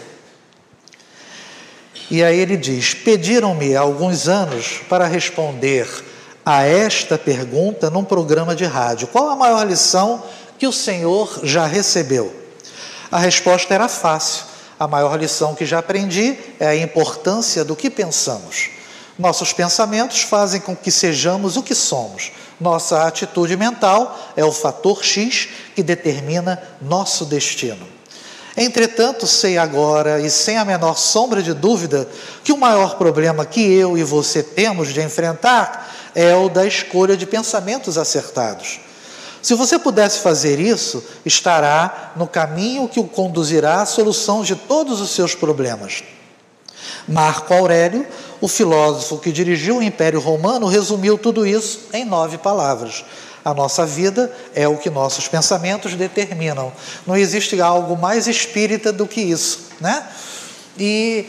[2.10, 5.88] E aí ele diz: Pediram-me há alguns anos para responder
[6.44, 10.22] a esta pergunta num programa de rádio: Qual a maior lição
[10.58, 12.34] que o Senhor já recebeu?
[13.10, 14.46] A resposta era fácil.
[14.78, 18.70] A maior lição que já aprendi é a importância do que pensamos.
[19.16, 22.32] Nossos pensamentos fazem com que sejamos o que somos.
[22.64, 27.86] Nossa atitude mental é o fator X que determina nosso destino.
[28.56, 32.08] Entretanto, sei agora e sem a menor sombra de dúvida
[32.42, 37.18] que o maior problema que eu e você temos de enfrentar é o da escolha
[37.18, 38.80] de pensamentos acertados.
[39.42, 45.02] Se você pudesse fazer isso, estará no caminho que o conduzirá à solução de todos
[45.02, 46.02] os seus problemas.
[47.06, 48.06] Marco Aurélio,
[48.40, 53.04] o filósofo que dirigiu o Império Romano, resumiu tudo isso em nove palavras.
[53.44, 56.72] A nossa vida é o que nossos pensamentos determinam.
[57.06, 60.06] Não existe algo mais espírita do que isso, né?
[60.78, 61.26] E,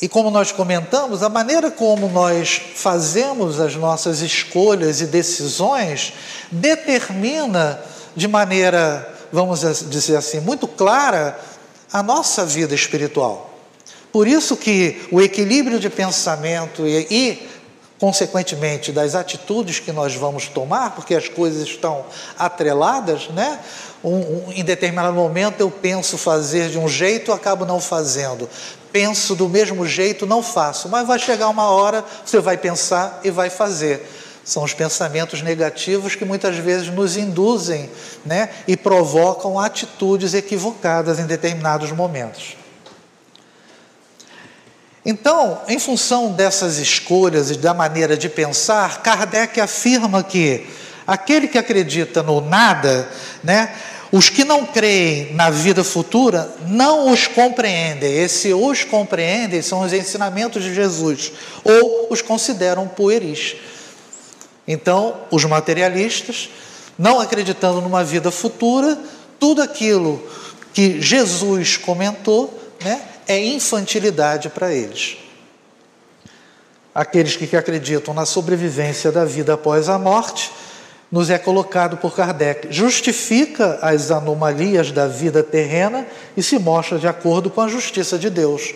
[0.00, 6.12] e como nós comentamos, a maneira como nós fazemos as nossas escolhas e decisões
[6.50, 7.80] determina
[8.14, 11.38] de maneira, vamos dizer assim, muito clara
[11.90, 13.51] a nossa vida espiritual.
[14.12, 17.48] Por isso que o equilíbrio de pensamento e, e
[18.02, 22.04] consequentemente das atitudes que nós vamos tomar, porque as coisas estão
[22.36, 23.60] atreladas, né?
[24.02, 28.50] Um, um, em determinado momento eu penso fazer de um jeito, acabo não fazendo.
[28.90, 30.88] Penso do mesmo jeito, não faço.
[30.88, 34.04] Mas vai chegar uma hora, você vai pensar e vai fazer.
[34.44, 37.88] São os pensamentos negativos que muitas vezes nos induzem
[38.26, 42.61] né, e provocam atitudes equivocadas em determinados momentos.
[45.04, 50.64] Então, em função dessas escolhas e da maneira de pensar, Kardec afirma que
[51.04, 53.08] aquele que acredita no nada,
[53.42, 53.74] né,
[54.12, 58.14] os que não creem na vida futura não os compreendem.
[58.14, 61.32] Esse os compreendem são os ensinamentos de Jesus,
[61.64, 63.56] ou os consideram pueris.
[64.68, 66.48] Então, os materialistas,
[66.96, 68.96] não acreditando numa vida futura,
[69.40, 70.24] tudo aquilo
[70.72, 73.00] que Jesus comentou, né,
[73.32, 75.16] é infantilidade para eles.
[76.94, 80.52] Aqueles que acreditam na sobrevivência da vida após a morte,
[81.10, 87.06] nos é colocado por Kardec, justifica as anomalias da vida terrena e se mostra de
[87.06, 88.74] acordo com a justiça de Deus.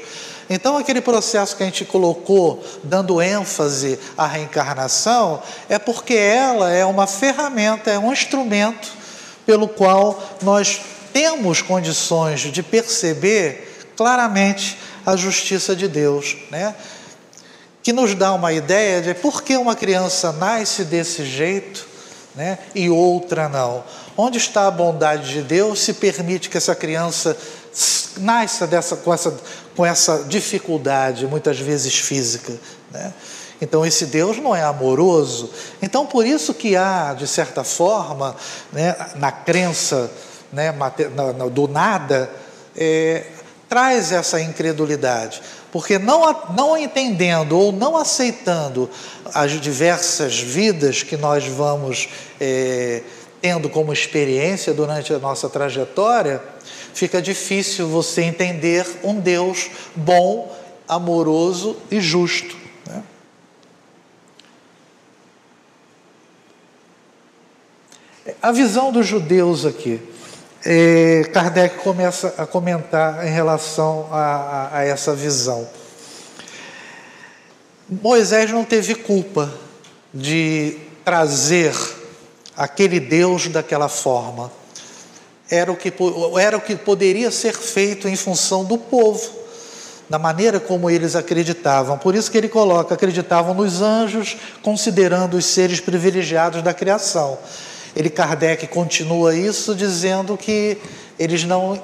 [0.49, 6.85] Então, aquele processo que a gente colocou, dando ênfase à reencarnação, é porque ela é
[6.85, 8.88] uma ferramenta, é um instrumento
[9.45, 10.81] pelo qual nós
[11.12, 13.66] temos condições de perceber
[13.97, 16.75] claramente a justiça de Deus, né?
[17.83, 21.87] que nos dá uma ideia de por que uma criança nasce desse jeito
[22.35, 22.59] né?
[22.75, 23.85] e outra não.
[24.17, 27.37] Onde está a bondade de Deus se permite que essa criança
[28.19, 29.37] nasça dessa, com, essa,
[29.77, 32.53] com essa dificuldade, muitas vezes física?
[32.91, 33.15] Né?
[33.61, 35.51] Então esse Deus não é amoroso.
[35.81, 38.35] Então por isso que há, de certa forma,
[38.73, 40.11] né, na crença
[40.53, 40.75] né,
[41.53, 42.31] do nada,
[42.77, 43.27] é,
[43.69, 46.23] traz essa incredulidade, porque não,
[46.55, 48.89] não entendendo ou não aceitando
[49.35, 52.09] as diversas vidas que nós vamos
[52.41, 53.03] é,
[53.41, 56.43] tendo como experiência durante a nossa trajetória,
[56.95, 60.57] fica difícil você entender um Deus bom,
[60.89, 62.57] amoroso e justo.
[62.87, 63.03] Né?
[68.41, 70.01] A visão dos judeus aqui
[70.69, 75.69] é, Kardec começa a comentar em relação a, a, a essa visão.
[77.89, 79.49] Moisés não teve culpa
[80.13, 81.73] de trazer
[82.57, 84.51] aquele Deus daquela forma.
[85.49, 85.93] Era o, que,
[86.41, 89.31] era o que poderia ser feito em função do povo,
[90.11, 91.97] da maneira como eles acreditavam.
[91.97, 97.39] Por isso que ele coloca: acreditavam nos anjos, considerando os seres privilegiados da criação.
[97.97, 100.77] Ele, Kardec, continua isso dizendo que
[101.19, 101.83] eles não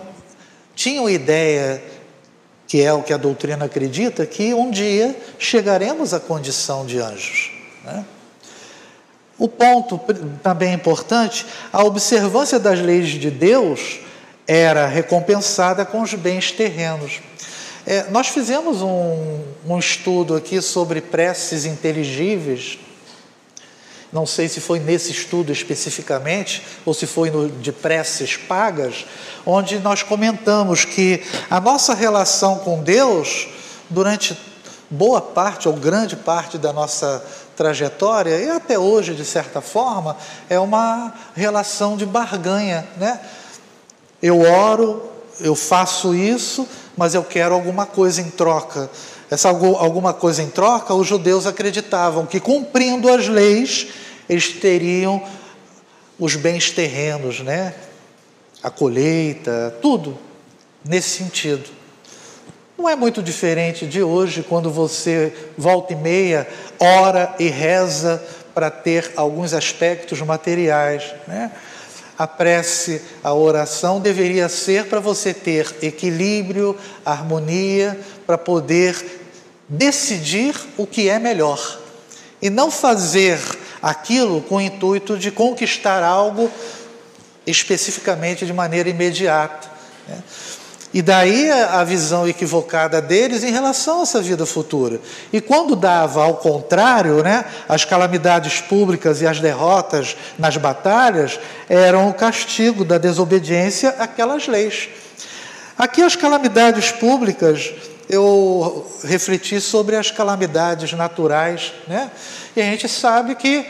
[0.75, 1.83] tinham ideia,
[2.69, 7.51] que é o que a doutrina acredita, que um dia chegaremos à condição de anjos.
[7.83, 8.05] Né?
[9.39, 9.99] O ponto
[10.43, 14.01] também importante, a observância das leis de Deus
[14.47, 17.23] era recompensada com os bens terrenos.
[17.87, 22.79] É, nós fizemos um, um estudo aqui sobre preces inteligíveis
[24.13, 29.07] não sei se foi nesse estudo especificamente ou se foi no de preces pagas,
[29.47, 33.49] onde nós comentamos que a nossa relação com Deus,
[33.89, 34.37] durante
[34.91, 37.25] boa parte ou grande parte da nossa
[37.57, 40.17] trajetória, e até hoje, de certa forma,
[40.51, 42.87] é uma relação de barganha.
[42.99, 43.19] Né?
[44.23, 48.91] Eu oro, eu faço isso, mas eu quero alguma coisa em troca.
[49.31, 53.89] Essa alguma coisa em troca, os judeus acreditavam que cumprindo as leis,
[54.29, 55.23] eles teriam
[56.19, 57.75] os bens terrenos, né?
[58.63, 60.19] A colheita, tudo
[60.85, 61.71] nesse sentido.
[62.77, 68.23] Não é muito diferente de hoje, quando você volta e meia, ora e reza
[68.55, 71.53] para ter alguns aspectos materiais, né?
[72.23, 78.95] A prece, a oração deveria ser para você ter equilíbrio, harmonia, para poder
[79.69, 81.81] decidir o que é melhor
[82.41, 83.41] e não fazer
[83.83, 86.49] aquilo com o intuito de conquistar algo
[87.45, 89.69] especificamente de maneira imediata.
[90.07, 90.23] Né?
[90.95, 95.01] E daí a visão equivocada deles em relação a essa vida futura.
[95.33, 102.11] E quando dava ao contrário, né, as calamidades públicas e as derrotas nas batalhas eram
[102.11, 104.91] o castigo da desobediência àquelas leis.
[105.79, 107.73] Aqui as calamidades públicas,
[108.09, 112.11] eu refleti sobre as calamidades naturais, né?
[112.55, 113.67] E a gente sabe que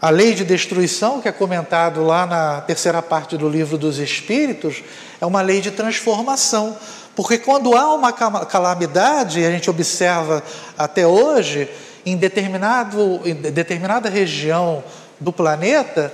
[0.00, 4.82] a lei de destruição, que é comentado lá na terceira parte do livro dos Espíritos,
[5.20, 6.76] é uma lei de transformação.
[7.14, 10.42] Porque quando há uma calamidade, e a gente observa
[10.76, 11.68] até hoje,
[12.06, 14.84] em, determinado, em determinada região
[15.18, 16.12] do planeta,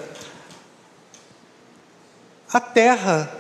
[2.53, 3.31] a Terra,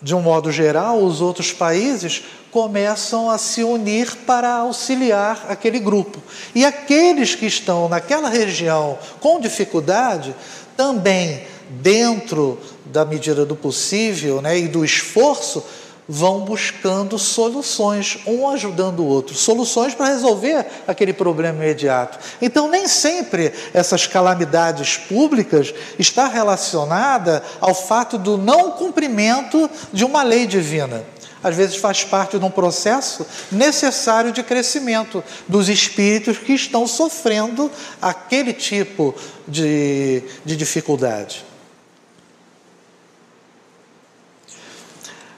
[0.00, 6.22] de um modo geral, os outros países começam a se unir para auxiliar aquele grupo.
[6.54, 10.34] E aqueles que estão naquela região com dificuldade,
[10.76, 15.62] também dentro da medida do possível né, e do esforço,
[16.08, 22.18] vão buscando soluções, um ajudando o outro, soluções para resolver aquele problema imediato.
[22.40, 30.22] Então, nem sempre essas calamidades públicas está relacionada ao fato do não cumprimento de uma
[30.22, 31.04] lei divina.
[31.44, 37.70] Às vezes faz parte de um processo necessário de crescimento dos espíritos que estão sofrendo
[38.00, 39.14] aquele tipo
[39.46, 41.47] de, de dificuldade.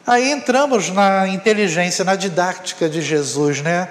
[0.07, 3.89] Aí entramos na inteligência, na didática de Jesus, né?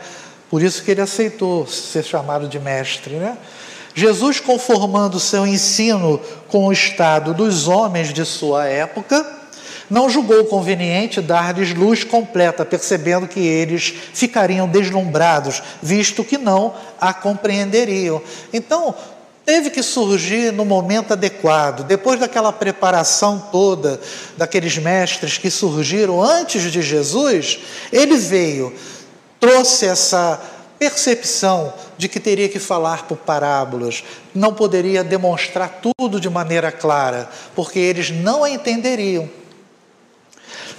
[0.49, 3.37] Por isso que ele aceitou ser chamado de mestre, né?
[3.93, 9.25] Jesus, conformando seu ensino com o estado dos homens de sua época,
[9.89, 17.13] não julgou conveniente dar-lhes luz completa, percebendo que eles ficariam deslumbrados, visto que não a
[17.13, 18.21] compreenderiam.
[18.53, 18.93] Então,
[19.49, 23.99] teve que surgir no momento adequado, depois daquela preparação toda
[24.37, 27.57] daqueles mestres que surgiram antes de Jesus,
[27.91, 28.71] ele veio,
[29.39, 30.39] trouxe essa
[30.77, 34.03] percepção de que teria que falar por parábolas,
[34.35, 39.27] não poderia demonstrar tudo de maneira clara, porque eles não entenderiam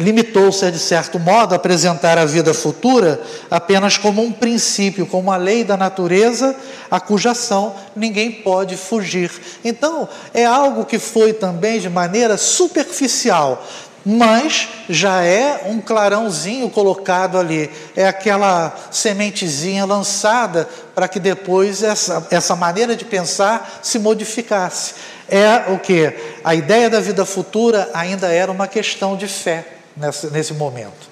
[0.01, 3.21] limitou-se de certo modo, a apresentar a vida futura
[3.51, 6.57] apenas como um princípio, como uma lei da natureza,
[6.91, 9.31] a cuja ação ninguém pode fugir.
[9.63, 13.63] Então, é algo que foi também de maneira superficial,
[14.05, 22.27] mas já é um clarãozinho colocado ali, é aquela sementezinha lançada para que depois essa,
[22.31, 24.95] essa maneira de pensar se modificasse.
[25.29, 26.13] É o que?
[26.43, 31.09] A ideia da vida futura ainda era uma questão de fé nesse, nesse momento.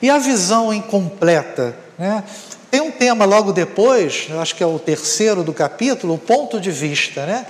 [0.00, 2.22] E a visão incompleta, né?
[2.70, 6.70] Tem um tema logo depois, acho que é o terceiro do capítulo, o ponto de
[6.70, 7.46] vista, né?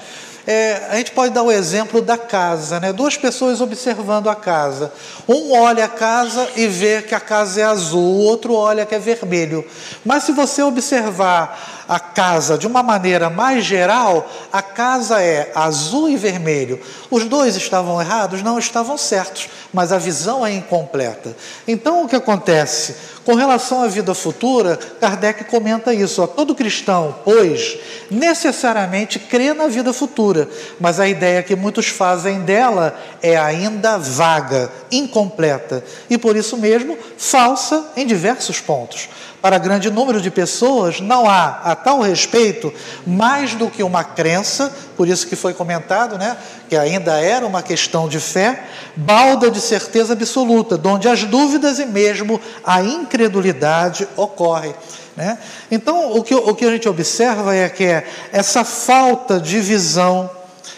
[0.46, 2.90] É, a gente pode dar o exemplo da casa, né?
[2.90, 4.90] Duas pessoas observando a casa.
[5.28, 8.94] Um olha a casa e vê que a casa é azul, o outro olha que
[8.94, 9.62] é vermelho.
[10.06, 16.08] Mas se você observar a casa de uma maneira mais geral, a casa é azul
[16.08, 16.78] e vermelho.
[17.10, 18.42] Os dois estavam errados?
[18.42, 21.34] Não estavam certos, mas a visão é incompleta.
[21.66, 22.94] Então o que acontece?
[23.24, 26.26] Com relação à vida futura, Kardec comenta isso.
[26.28, 27.78] Todo cristão, pois,
[28.10, 34.70] necessariamente crê na vida futura, mas a ideia que muitos fazem dela é ainda vaga,
[34.90, 39.08] incompleta e por isso mesmo falsa em diversos pontos
[39.40, 42.72] para grande número de pessoas, não há, a tal respeito,
[43.06, 46.36] mais do que uma crença, por isso que foi comentado, né,
[46.68, 48.64] que ainda era uma questão de fé,
[48.96, 54.74] balda de certeza absoluta, onde as dúvidas e mesmo a incredulidade ocorrem.
[55.16, 55.38] Né?
[55.70, 60.30] Então, o que, o que a gente observa é que é essa falta de visão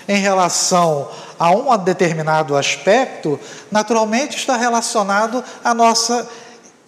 [0.08, 1.08] em relação
[1.38, 3.40] a um determinado aspecto,
[3.70, 6.28] naturalmente está relacionado à nossa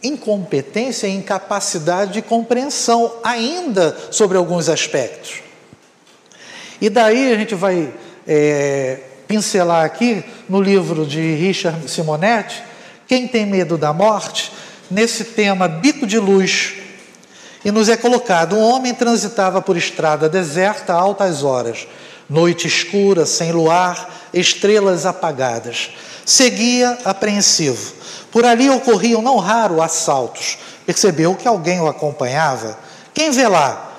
[0.03, 5.43] incompetência e incapacidade de compreensão ainda sobre alguns aspectos.
[6.81, 7.93] E daí a gente vai
[8.27, 8.99] é,
[9.29, 12.63] pincelar aqui no livro de Richard Simonetti,
[13.07, 14.53] Quem tem medo da morte,
[14.91, 16.75] nesse tema bico de luz.
[17.65, 21.87] E nos é colocado: um homem transitava por estrada deserta a altas horas,
[22.29, 25.91] noite escura, sem luar, estrelas apagadas.
[26.25, 28.03] Seguia apreensivo
[28.33, 30.59] por ali ocorriam não raro assaltos.
[30.87, 32.79] Percebeu que alguém o acompanhava.
[33.13, 33.93] Quem vê lá?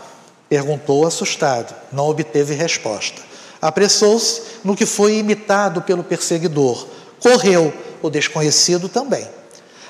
[0.49, 1.73] Perguntou assustado.
[1.91, 3.21] Não obteve resposta.
[3.61, 6.87] Apressou-se no que foi imitado pelo perseguidor.
[7.21, 7.71] Correu,
[8.01, 9.25] o desconhecido também.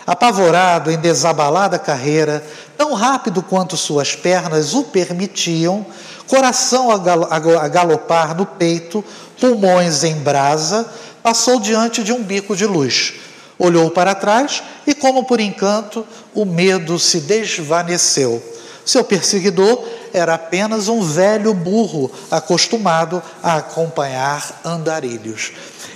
[0.06, 2.44] Apavorado em desabalada carreira,
[2.78, 5.86] tão rápido quanto suas pernas o permitiam,
[6.28, 9.04] coração a galopar no peito,
[9.40, 10.86] pulmões em brasa,
[11.24, 13.14] passou diante de um bico de luz
[13.58, 18.42] olhou para trás e, como por encanto, o medo se desvaneceu.
[18.86, 25.54] Seu perseguidor era apenas um velho burro acostumado a acompanhar andarilhos.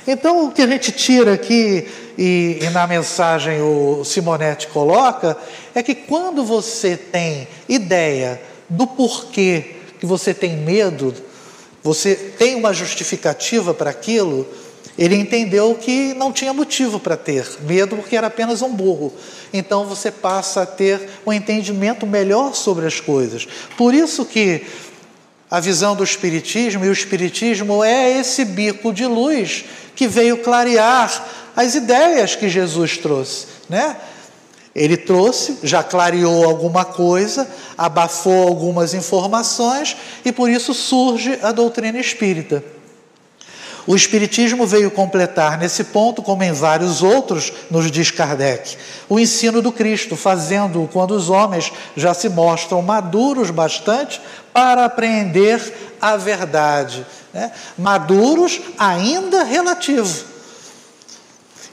[0.07, 1.86] Então, o que a gente tira aqui,
[2.17, 5.38] e, e na mensagem o Simonetti coloca,
[5.75, 11.13] é que quando você tem ideia do porquê que você tem medo,
[11.84, 14.47] você tem uma justificativa para aquilo,
[14.98, 19.14] Ele entendeu que não tinha motivo para ter medo, porque era apenas um burro.
[19.54, 23.48] Então você passa a ter um entendimento melhor sobre as coisas.
[23.78, 24.66] Por isso que
[25.50, 31.26] a visão do Espiritismo, e o Espiritismo é esse bico de luz que veio clarear
[31.56, 33.98] as ideias que Jesus trouxe, né?
[34.76, 41.98] Ele trouxe, já clareou alguma coisa, abafou algumas informações e por isso surge a doutrina
[42.00, 42.64] espírita.
[43.88, 48.78] O Espiritismo veio completar nesse ponto, como em vários outros, nos diz Kardec,
[49.08, 54.22] o ensino do Cristo, fazendo-o quando os homens já se mostram maduros bastante
[54.52, 57.06] para apreender a verdade.
[57.34, 57.50] Né?
[57.78, 60.37] Maduros ainda relativo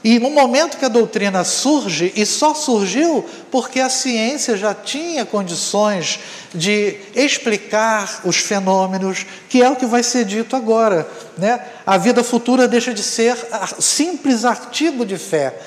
[0.05, 5.25] e no momento que a doutrina surge, e só surgiu porque a ciência já tinha
[5.25, 6.19] condições
[6.53, 11.09] de explicar os fenômenos, que é o que vai ser dito agora.
[11.35, 11.59] Né?
[11.83, 13.35] A vida futura deixa de ser
[13.79, 15.57] simples artigo de fé,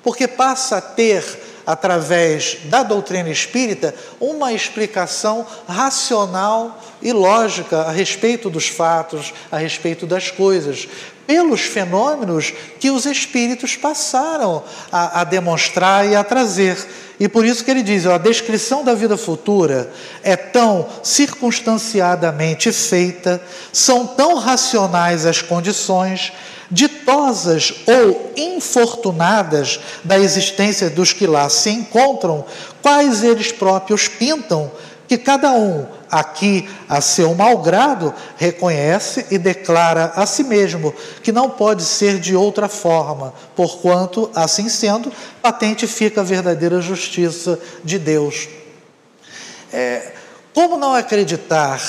[0.00, 1.24] porque passa a ter
[1.66, 10.06] através da doutrina espírita, uma explicação racional e lógica a respeito dos fatos, a respeito
[10.06, 10.88] das coisas,
[11.28, 16.78] pelos fenômenos que os espíritos passaram a, a demonstrar e a trazer.
[17.20, 22.72] E por isso que ele diz: ó, a descrição da vida futura é tão circunstanciadamente
[22.72, 26.32] feita, são tão racionais as condições,
[26.70, 32.42] ditosas ou infortunadas da existência dos que lá se encontram,
[32.80, 34.70] quais eles próprios pintam,
[35.06, 41.50] que cada um, aqui a seu malgrado, reconhece e declara a si mesmo que não
[41.50, 48.48] pode ser de outra forma, porquanto, assim sendo, patente fica a verdadeira justiça de Deus.
[49.72, 50.12] É,
[50.54, 51.80] como não acreditar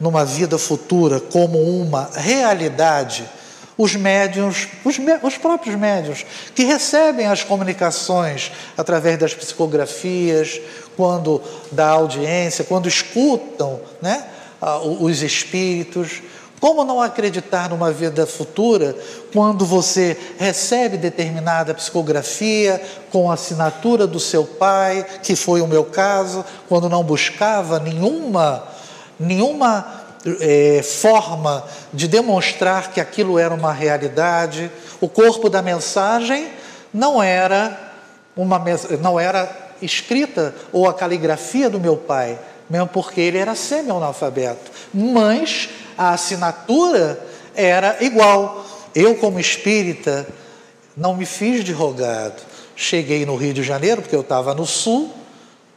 [0.00, 3.28] numa vida futura como uma realidade?
[3.78, 10.60] Os médiums, os, os, próprios médiums, que recebem as comunicações através das psicografias,
[10.96, 14.26] quando da audiência, quando escutam né,
[15.00, 16.20] os espíritos.
[16.60, 18.96] Como não acreditar numa vida futura
[19.32, 25.84] quando você recebe determinada psicografia com a assinatura do seu pai, que foi o meu
[25.84, 28.66] caso, quando não buscava nenhuma,
[29.20, 30.07] nenhuma
[30.40, 34.70] é, forma de demonstrar que aquilo era uma realidade.
[35.00, 36.48] O corpo da mensagem
[36.92, 37.92] não era
[38.36, 38.62] uma
[39.00, 45.68] não era escrita ou a caligrafia do meu pai, mesmo porque ele era semi-analfabeto, mas
[45.96, 47.18] a assinatura
[47.54, 48.64] era igual.
[48.94, 50.26] Eu, como espírita,
[50.96, 52.42] não me fiz de rogado.
[52.74, 55.12] Cheguei no Rio de Janeiro, porque eu estava no sul,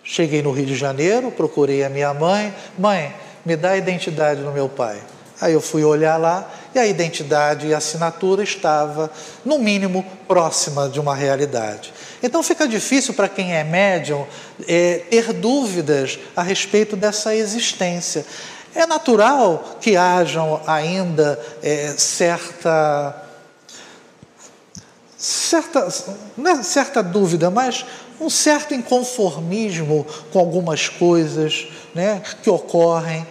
[0.04, 3.14] cheguei no Rio de Janeiro, procurei a minha mãe, mãe,
[3.46, 5.02] me dá a identidade do meu pai.
[5.42, 9.10] Aí eu fui olhar lá e a identidade e a assinatura estava,
[9.44, 11.92] no mínimo, próxima de uma realidade.
[12.22, 14.28] Então fica difícil para quem é médium
[14.68, 18.24] é, ter dúvidas a respeito dessa existência.
[18.76, 23.16] É natural que hajam ainda é, certa,
[25.22, 25.88] certa,
[26.36, 27.86] não é certa dúvida, mas
[28.19, 33.26] um certo inconformismo com algumas coisas né, que ocorrem.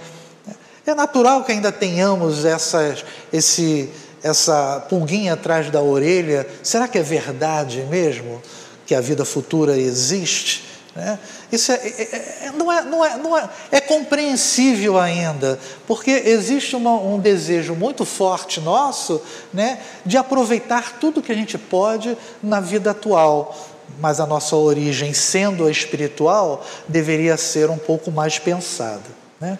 [0.86, 3.90] É natural que ainda tenhamos essas, esse,
[4.22, 6.46] essa pulguinha atrás da orelha.
[6.62, 8.40] Será que é verdade mesmo
[8.86, 10.64] que a vida futura existe?
[10.94, 11.18] Né?
[11.52, 16.76] Isso é, é, é, não é, não é, não é, é compreensível ainda, porque existe
[16.76, 19.20] uma, um desejo muito forte nosso
[19.52, 23.56] né, de aproveitar tudo que a gente pode na vida atual
[23.98, 29.02] mas a nossa origem, sendo a espiritual, deveria ser um pouco mais pensada.
[29.40, 29.58] Né?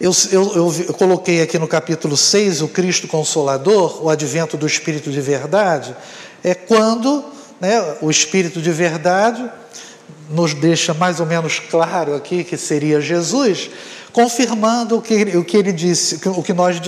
[0.00, 4.66] Eu, eu, eu, eu, coloquei aqui no capítulo 6 o Cristo Consolador, o advento do
[4.66, 5.96] Espírito de Verdade,
[6.44, 7.24] é quando
[7.60, 9.50] né, o Espírito de Verdade
[10.30, 13.70] nos deixa mais ou menos claro aqui que seria Jesus,
[14.12, 16.80] confirmando o que, o que ele disse, o que nós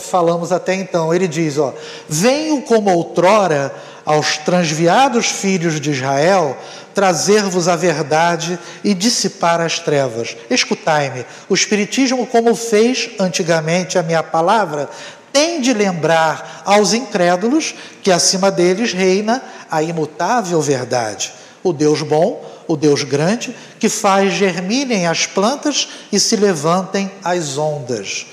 [0.00, 1.14] falamos até então.
[1.14, 1.72] Ele diz: ó,
[2.08, 3.72] venho como outrora
[4.04, 6.56] aos transviados filhos de Israel
[6.94, 10.36] trazer-vos a verdade e dissipar as trevas.
[10.50, 14.88] Escutai-me, o Espiritismo, como fez antigamente a minha palavra,
[15.32, 21.32] tem de lembrar aos incrédulos que acima deles reina a imutável verdade.
[21.62, 27.58] O Deus bom, o Deus grande, que faz germinem as plantas e se levantem as
[27.58, 28.26] ondas.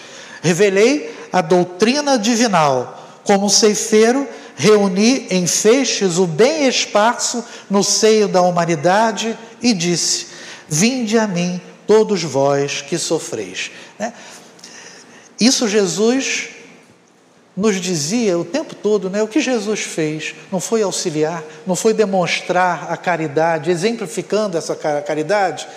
[0.43, 8.43] Revelei a doutrina divinal como ceifeiro reuni em feixes o bem esparso no seio da
[8.43, 10.27] humanidade e disse:
[10.69, 13.71] Vinde a mim, todos vós que sofreis.
[13.97, 14.13] Né?
[15.39, 16.49] Isso Jesus
[17.57, 20.35] nos dizia o tempo todo né, o que Jesus fez.
[20.51, 25.67] Não foi auxiliar, não foi demonstrar a caridade, exemplificando essa caridade,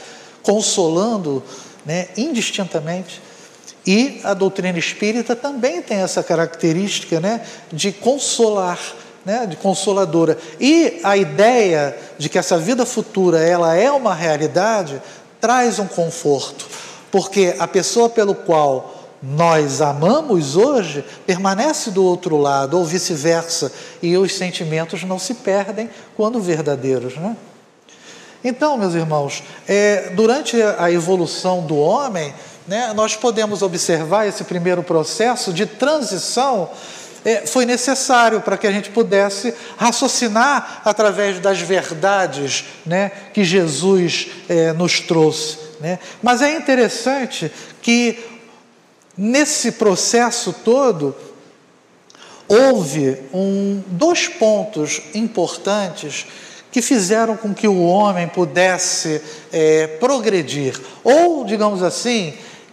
[0.43, 1.43] consolando
[1.87, 3.23] né, indistintamente.
[3.87, 7.41] E a doutrina espírita também tem essa característica né,
[7.73, 8.79] de consolar,
[9.25, 10.37] né, de consoladora.
[10.61, 15.01] E a ideia de que essa vida futura ela é uma realidade
[15.41, 16.69] traz um conforto,
[17.11, 23.71] porque a pessoa pelo qual nós amamos hoje permanece do outro lado, ou vice-versa,
[24.03, 27.17] e os sentimentos não se perdem quando verdadeiros.
[27.17, 27.37] Né?
[28.43, 32.33] Então, meus irmãos, é, durante a evolução do homem,
[32.67, 36.71] né, nós podemos observar esse primeiro processo de transição.
[37.23, 44.29] É, foi necessário para que a gente pudesse raciocinar através das verdades né, que Jesus
[44.49, 45.59] é, nos trouxe.
[45.81, 45.99] Né?
[46.23, 47.53] Mas é interessante
[47.83, 48.30] que
[49.23, 51.15] Nesse processo todo,
[52.49, 56.25] houve um, dois pontos importantes
[56.73, 59.21] que fizeram com que o homem pudesse
[59.53, 62.33] é, progredir, ou, digamos assim,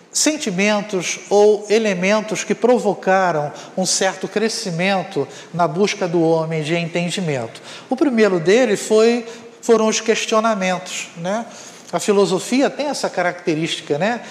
[0.09, 7.61] sentimentos ou elementos que provocaram um certo crescimento na busca do homem de entendimento.
[7.89, 9.25] O primeiro dele foi,
[9.61, 11.09] foram os questionamentos.
[11.17, 11.45] Né?
[11.91, 14.21] A filosofia tem essa característica, né?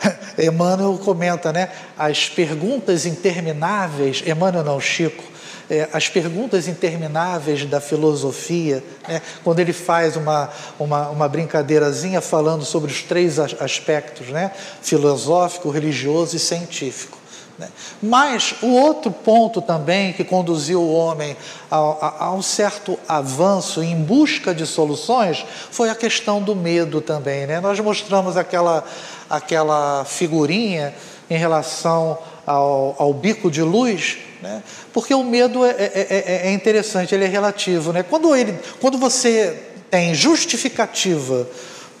[0.38, 1.70] Emmanuel comenta, né?
[1.98, 5.24] As perguntas intermináveis, Emmanuel não, Chico,
[5.70, 9.22] é, as perguntas intermináveis da filosofia, né?
[9.44, 14.50] quando ele faz uma, uma, uma brincadeirazinha falando sobre os três aspectos, né?
[14.82, 17.20] filosófico, religioso e científico.
[17.56, 17.68] Né?
[18.02, 21.36] Mas o outro ponto também que conduziu o homem
[21.70, 27.00] a, a, a, um certo avanço em busca de soluções foi a questão do medo
[27.00, 27.46] também.
[27.46, 27.60] Né?
[27.60, 28.82] Nós mostramos aquela,
[29.30, 30.92] aquela figurinha
[31.30, 34.62] em relação ao, ao bico de luz, né?
[34.92, 37.92] porque o medo é, é, é, é interessante, ele é relativo.
[37.92, 38.02] Né?
[38.02, 39.56] Quando, ele, quando você
[39.88, 41.46] tem justificativa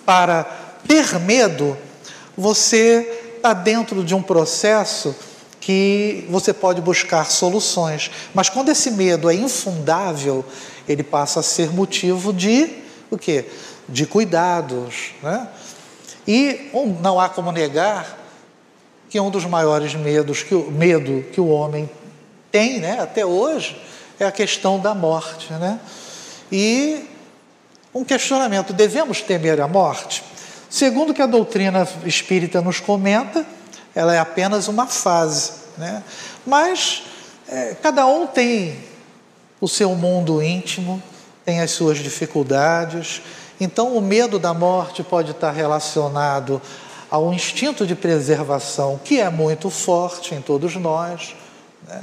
[0.04, 0.44] para
[0.88, 1.78] ter medo,
[2.36, 5.14] você está dentro de um processo
[5.60, 8.10] que você pode buscar soluções.
[8.34, 10.44] Mas quando esse medo é infundável,
[10.88, 13.44] ele passa a ser motivo de o quê?
[13.88, 15.48] De cuidados, né?
[16.32, 18.16] E um, não há como negar
[19.08, 21.90] que um dos maiores medos que o medo que o homem
[22.52, 23.76] tem, né, até hoje,
[24.16, 25.80] é a questão da morte, né?
[26.52, 27.04] E
[27.92, 30.22] um questionamento: devemos temer a morte?
[30.68, 33.44] Segundo que a doutrina espírita nos comenta,
[33.92, 35.50] ela é apenas uma fase.
[35.76, 36.00] Né?
[36.46, 37.02] Mas
[37.48, 38.78] é, cada um tem
[39.60, 41.02] o seu mundo íntimo,
[41.44, 43.20] tem as suas dificuldades.
[43.60, 46.62] Então, o medo da morte pode estar relacionado
[47.10, 51.36] ao instinto de preservação, que é muito forte em todos nós.
[51.86, 52.02] Né?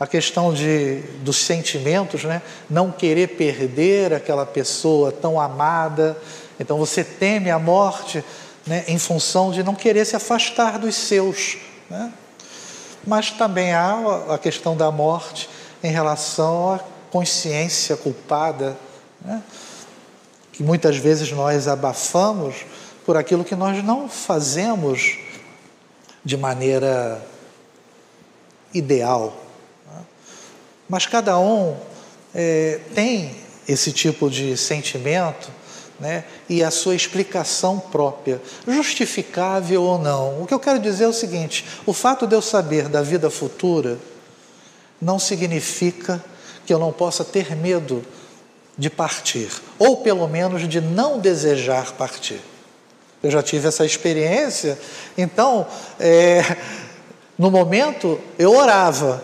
[0.00, 2.40] A questão de, dos sentimentos, né?
[2.70, 6.16] não querer perder aquela pessoa tão amada.
[6.58, 8.24] Então, você teme a morte
[8.66, 11.58] né, em função de não querer se afastar dos seus.
[11.90, 12.10] Né?
[13.06, 15.50] Mas também há a questão da morte
[15.82, 16.80] em relação à
[17.10, 18.76] consciência culpada,
[19.24, 19.42] né?
[20.56, 22.56] Que muitas vezes nós abafamos
[23.04, 25.18] por aquilo que nós não fazemos
[26.24, 27.22] de maneira
[28.72, 29.36] ideal.
[29.86, 30.00] Né?
[30.88, 31.76] Mas cada um
[32.34, 33.36] é, tem
[33.68, 35.50] esse tipo de sentimento
[36.00, 40.42] né, e a sua explicação própria, justificável ou não.
[40.42, 43.28] O que eu quero dizer é o seguinte: o fato de eu saber da vida
[43.28, 43.98] futura
[45.00, 46.24] não significa
[46.64, 48.02] que eu não possa ter medo
[48.76, 52.40] de partir, ou pelo menos de não desejar partir.
[53.22, 54.78] Eu já tive essa experiência,
[55.16, 55.66] então,
[55.98, 56.56] é,
[57.38, 59.22] no momento eu orava,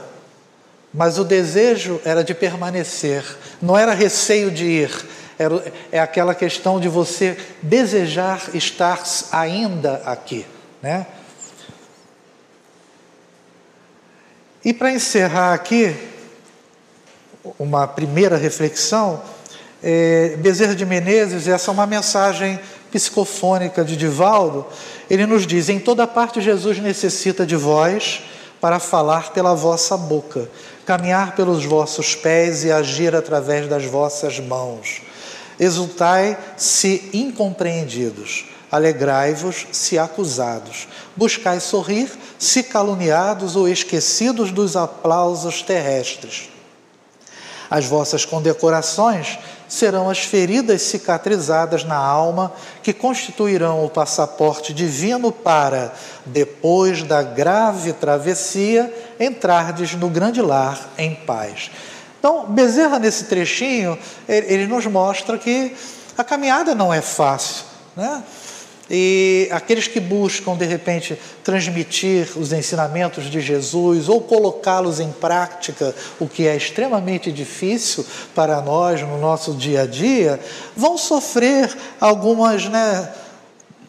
[0.93, 3.25] mas o desejo era de permanecer,
[3.61, 5.07] não era receio de ir,
[5.91, 10.47] é aquela questão de você desejar estar ainda aqui,
[10.81, 11.07] né?
[14.65, 15.97] E para encerrar aqui,
[17.59, 19.21] uma primeira reflexão,
[19.83, 22.61] é, Bezerra de Menezes, essa é uma mensagem
[22.91, 24.67] psicofônica de Divaldo,
[25.11, 28.23] ele nos diz: em toda parte Jesus necessita de vós
[28.61, 30.49] para falar pela vossa boca,
[30.87, 35.03] caminhar pelos vossos pés e agir através das vossas mãos.
[35.59, 46.52] Exultai se incompreendidos, alegrai-vos se acusados, buscai sorrir se caluniados ou esquecidos dos aplausos terrestres.
[47.73, 52.53] As vossas condecorações serão as feridas cicatrizadas na alma
[52.83, 55.95] que constituirão o passaporte divino para,
[56.27, 61.71] depois da grave travessia, entrardes no grande lar em paz.
[62.19, 63.99] Então, Bezerra, nesse trechinho,
[64.29, 65.75] ele nos mostra que
[66.19, 67.65] a caminhada não é fácil,
[67.97, 68.23] né?
[68.91, 75.95] E aqueles que buscam, de repente, transmitir os ensinamentos de Jesus ou colocá-los em prática,
[76.21, 78.05] o que é extremamente difícil
[78.35, 80.41] para nós no nosso dia a dia,
[80.77, 83.09] vão sofrer algumas, né,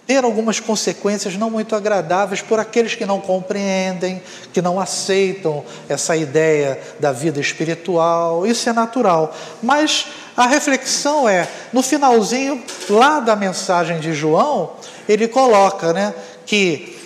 [0.06, 4.22] ter algumas consequências não muito agradáveis por aqueles que não compreendem,
[4.54, 8.46] que não aceitam essa ideia da vida espiritual.
[8.46, 9.36] Isso é natural.
[9.62, 14.74] Mas a reflexão é, no finalzinho lá da mensagem de João,
[15.08, 16.14] ele coloca né,
[16.46, 16.98] que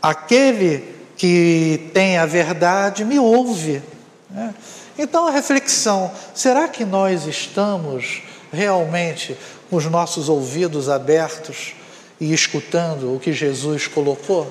[0.00, 3.82] aquele que tem a verdade me ouve.
[4.30, 4.54] Né?
[4.98, 8.22] Então a reflexão: será que nós estamos
[8.52, 9.36] realmente
[9.68, 11.74] com os nossos ouvidos abertos
[12.20, 14.50] e escutando o que Jesus colocou?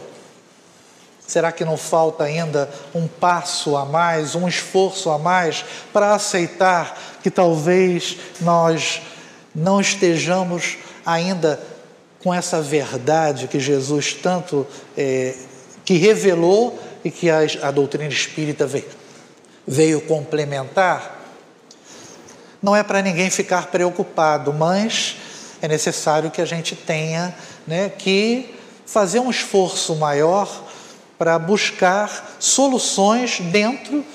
[1.27, 6.97] Será que não falta ainda um passo a mais, um esforço a mais para aceitar
[7.21, 9.01] que talvez nós
[9.53, 11.59] não estejamos ainda
[12.23, 14.65] com essa verdade que Jesus tanto
[14.97, 15.35] é,
[15.83, 18.87] que revelou e que a, a doutrina espírita veio,
[19.67, 21.25] veio complementar?
[22.61, 25.17] Não é para ninguém ficar preocupado, mas
[25.61, 28.55] é necessário que a gente tenha né, que
[28.85, 30.66] fazer um esforço maior
[31.17, 34.05] para buscar soluções dentro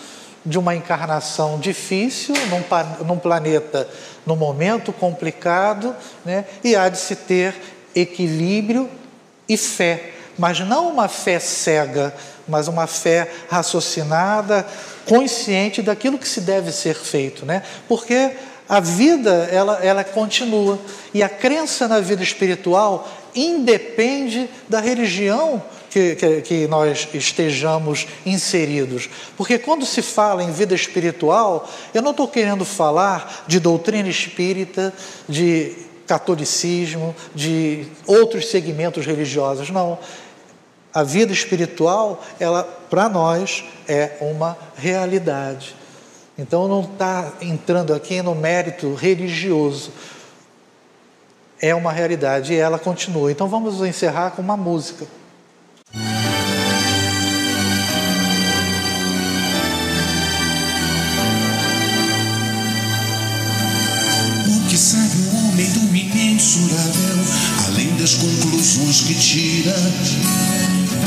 [0.45, 3.89] de uma encarnação difícil, num, num planeta,
[4.27, 5.95] num momento complicado,
[6.25, 6.45] né?
[6.65, 7.55] e há de se ter
[7.95, 8.89] equilíbrio
[9.49, 12.15] e fé, mas não uma fé cega,
[12.49, 14.67] mas uma fé raciocinada,
[15.07, 17.63] consciente daquilo que se deve ser feito, né?
[17.89, 18.33] Porque
[18.69, 20.79] a vida ela, ela continua
[21.13, 25.63] e a crença na vida espiritual independe da religião
[25.93, 29.11] que, que, que, nós estejamos inseridos.
[29.37, 34.93] Porque quando se fala em vida espiritual, eu não estou querendo falar de doutrina espírita,
[35.29, 35.77] de
[36.07, 39.99] catolicismo, de outros segmentos religiosos, não.
[40.95, 45.75] A vida espiritual, ela para nós é uma realidade.
[46.39, 49.93] Então não está entrando aqui no mérito religioso.
[51.61, 53.31] É uma realidade e ela continua.
[53.31, 55.07] Então vamos encerrar com uma música.
[67.67, 69.75] Além das conclusões que tira.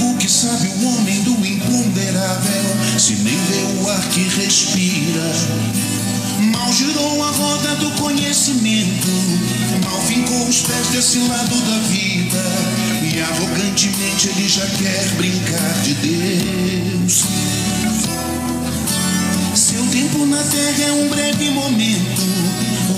[0.01, 5.31] O que sabe o homem do imponderável, se nem vê o ar que respira?
[6.51, 9.07] Mal girou a roda do conhecimento,
[9.83, 12.43] mal fincou os pés desse lado da vida,
[13.01, 17.23] e arrogantemente ele já quer brincar de Deus.
[19.95, 22.21] Tempo na terra é um breve momento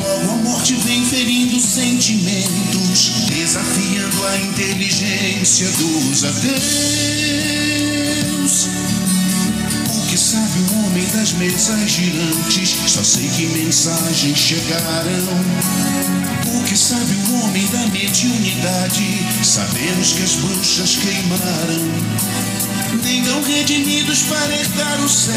[0.01, 6.57] Logo a morte vem ferindo sentimentos, desafiando a inteligência dos ateus.
[9.95, 12.75] O que sabe o homem das mesas girantes?
[12.87, 15.27] Só sei que mensagens chegaram.
[16.47, 19.23] O que sabe o homem da mediunidade?
[19.43, 22.56] Sabemos que as bruxas queimaram
[23.03, 25.33] nem tão redimidos para herdar o céu,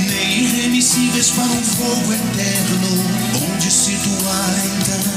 [0.00, 3.04] nem irremissíveis para um fogo eterno,
[3.52, 5.16] onde situar então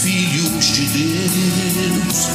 [0.00, 2.28] filhos de Deus.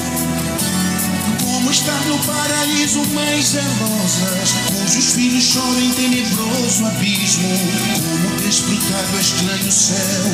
[1.41, 7.49] Como estar no paraíso mães zelosas, cujos filhos choram em tenebroso abismo,
[7.95, 10.25] como desfrutar do estranho céu,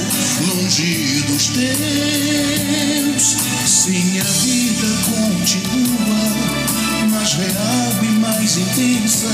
[0.48, 3.38] longe dos teus.
[3.66, 6.87] Sim, a vida continua
[7.28, 9.28] mais real e mais intensa.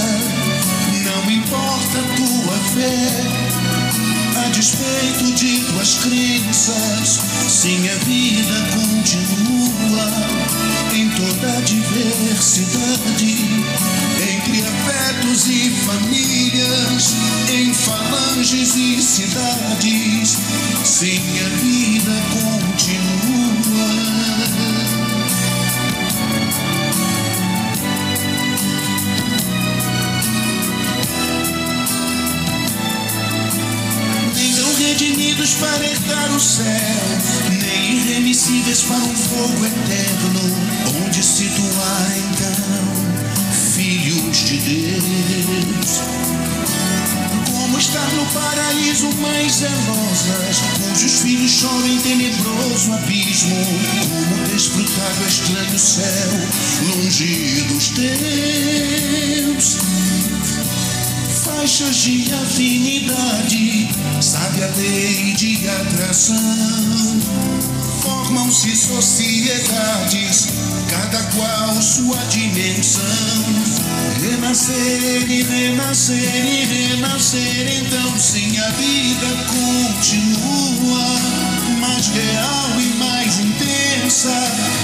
[1.04, 3.22] Não importa a tua fé,
[4.44, 10.10] a despeito de tuas crenças, sim, a vida continua
[10.94, 13.36] em toda a diversidade.
[14.24, 17.16] Entre afetos e famílias,
[17.54, 20.38] em falanges e cidades,
[20.84, 23.94] sim, a vida continua.
[35.52, 36.64] Para herdar o céu,
[37.50, 40.40] nem irremissíveis para um fogo eterno,
[41.06, 46.00] onde situar então filhos de Deus.
[47.52, 53.58] como estar no paraíso mais zelosas, cujos filhos choram em tenebroso abismo,
[54.10, 56.32] como desfrutar do estranho céu,
[56.88, 59.78] longe dos teus.
[61.56, 63.88] Faixas de afinidade,
[64.22, 67.22] sabe a lei de atração.
[68.02, 70.48] Formam-se sociedades,
[70.90, 73.04] cada qual sua dimensão
[74.20, 81.20] Renascer e renascer e renascer, então sim a vida continua,
[81.80, 84.34] mais real e mais intensa.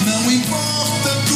[0.05, 1.28] Não importa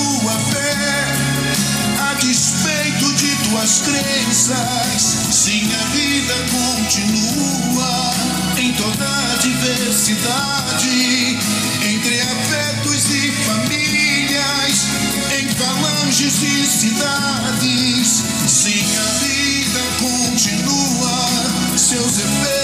[3.54, 8.12] tuas crenças, sim a vida continua
[8.58, 11.38] em toda a diversidade,
[11.88, 14.88] entre afetos e famílias,
[15.40, 18.24] em falanges e cidades.
[18.48, 21.30] Sim, a vida continua,
[21.78, 22.63] seus efeitos,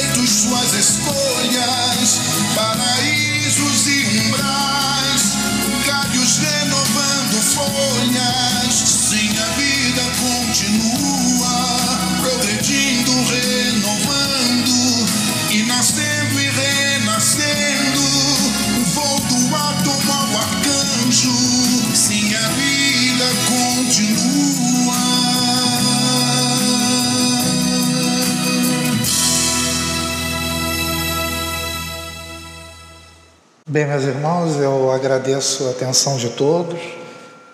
[33.72, 36.80] Bem, meus irmãos, eu agradeço a atenção de todos,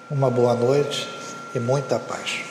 [0.09, 1.09] uma boa noite
[1.53, 2.44] e muita paz.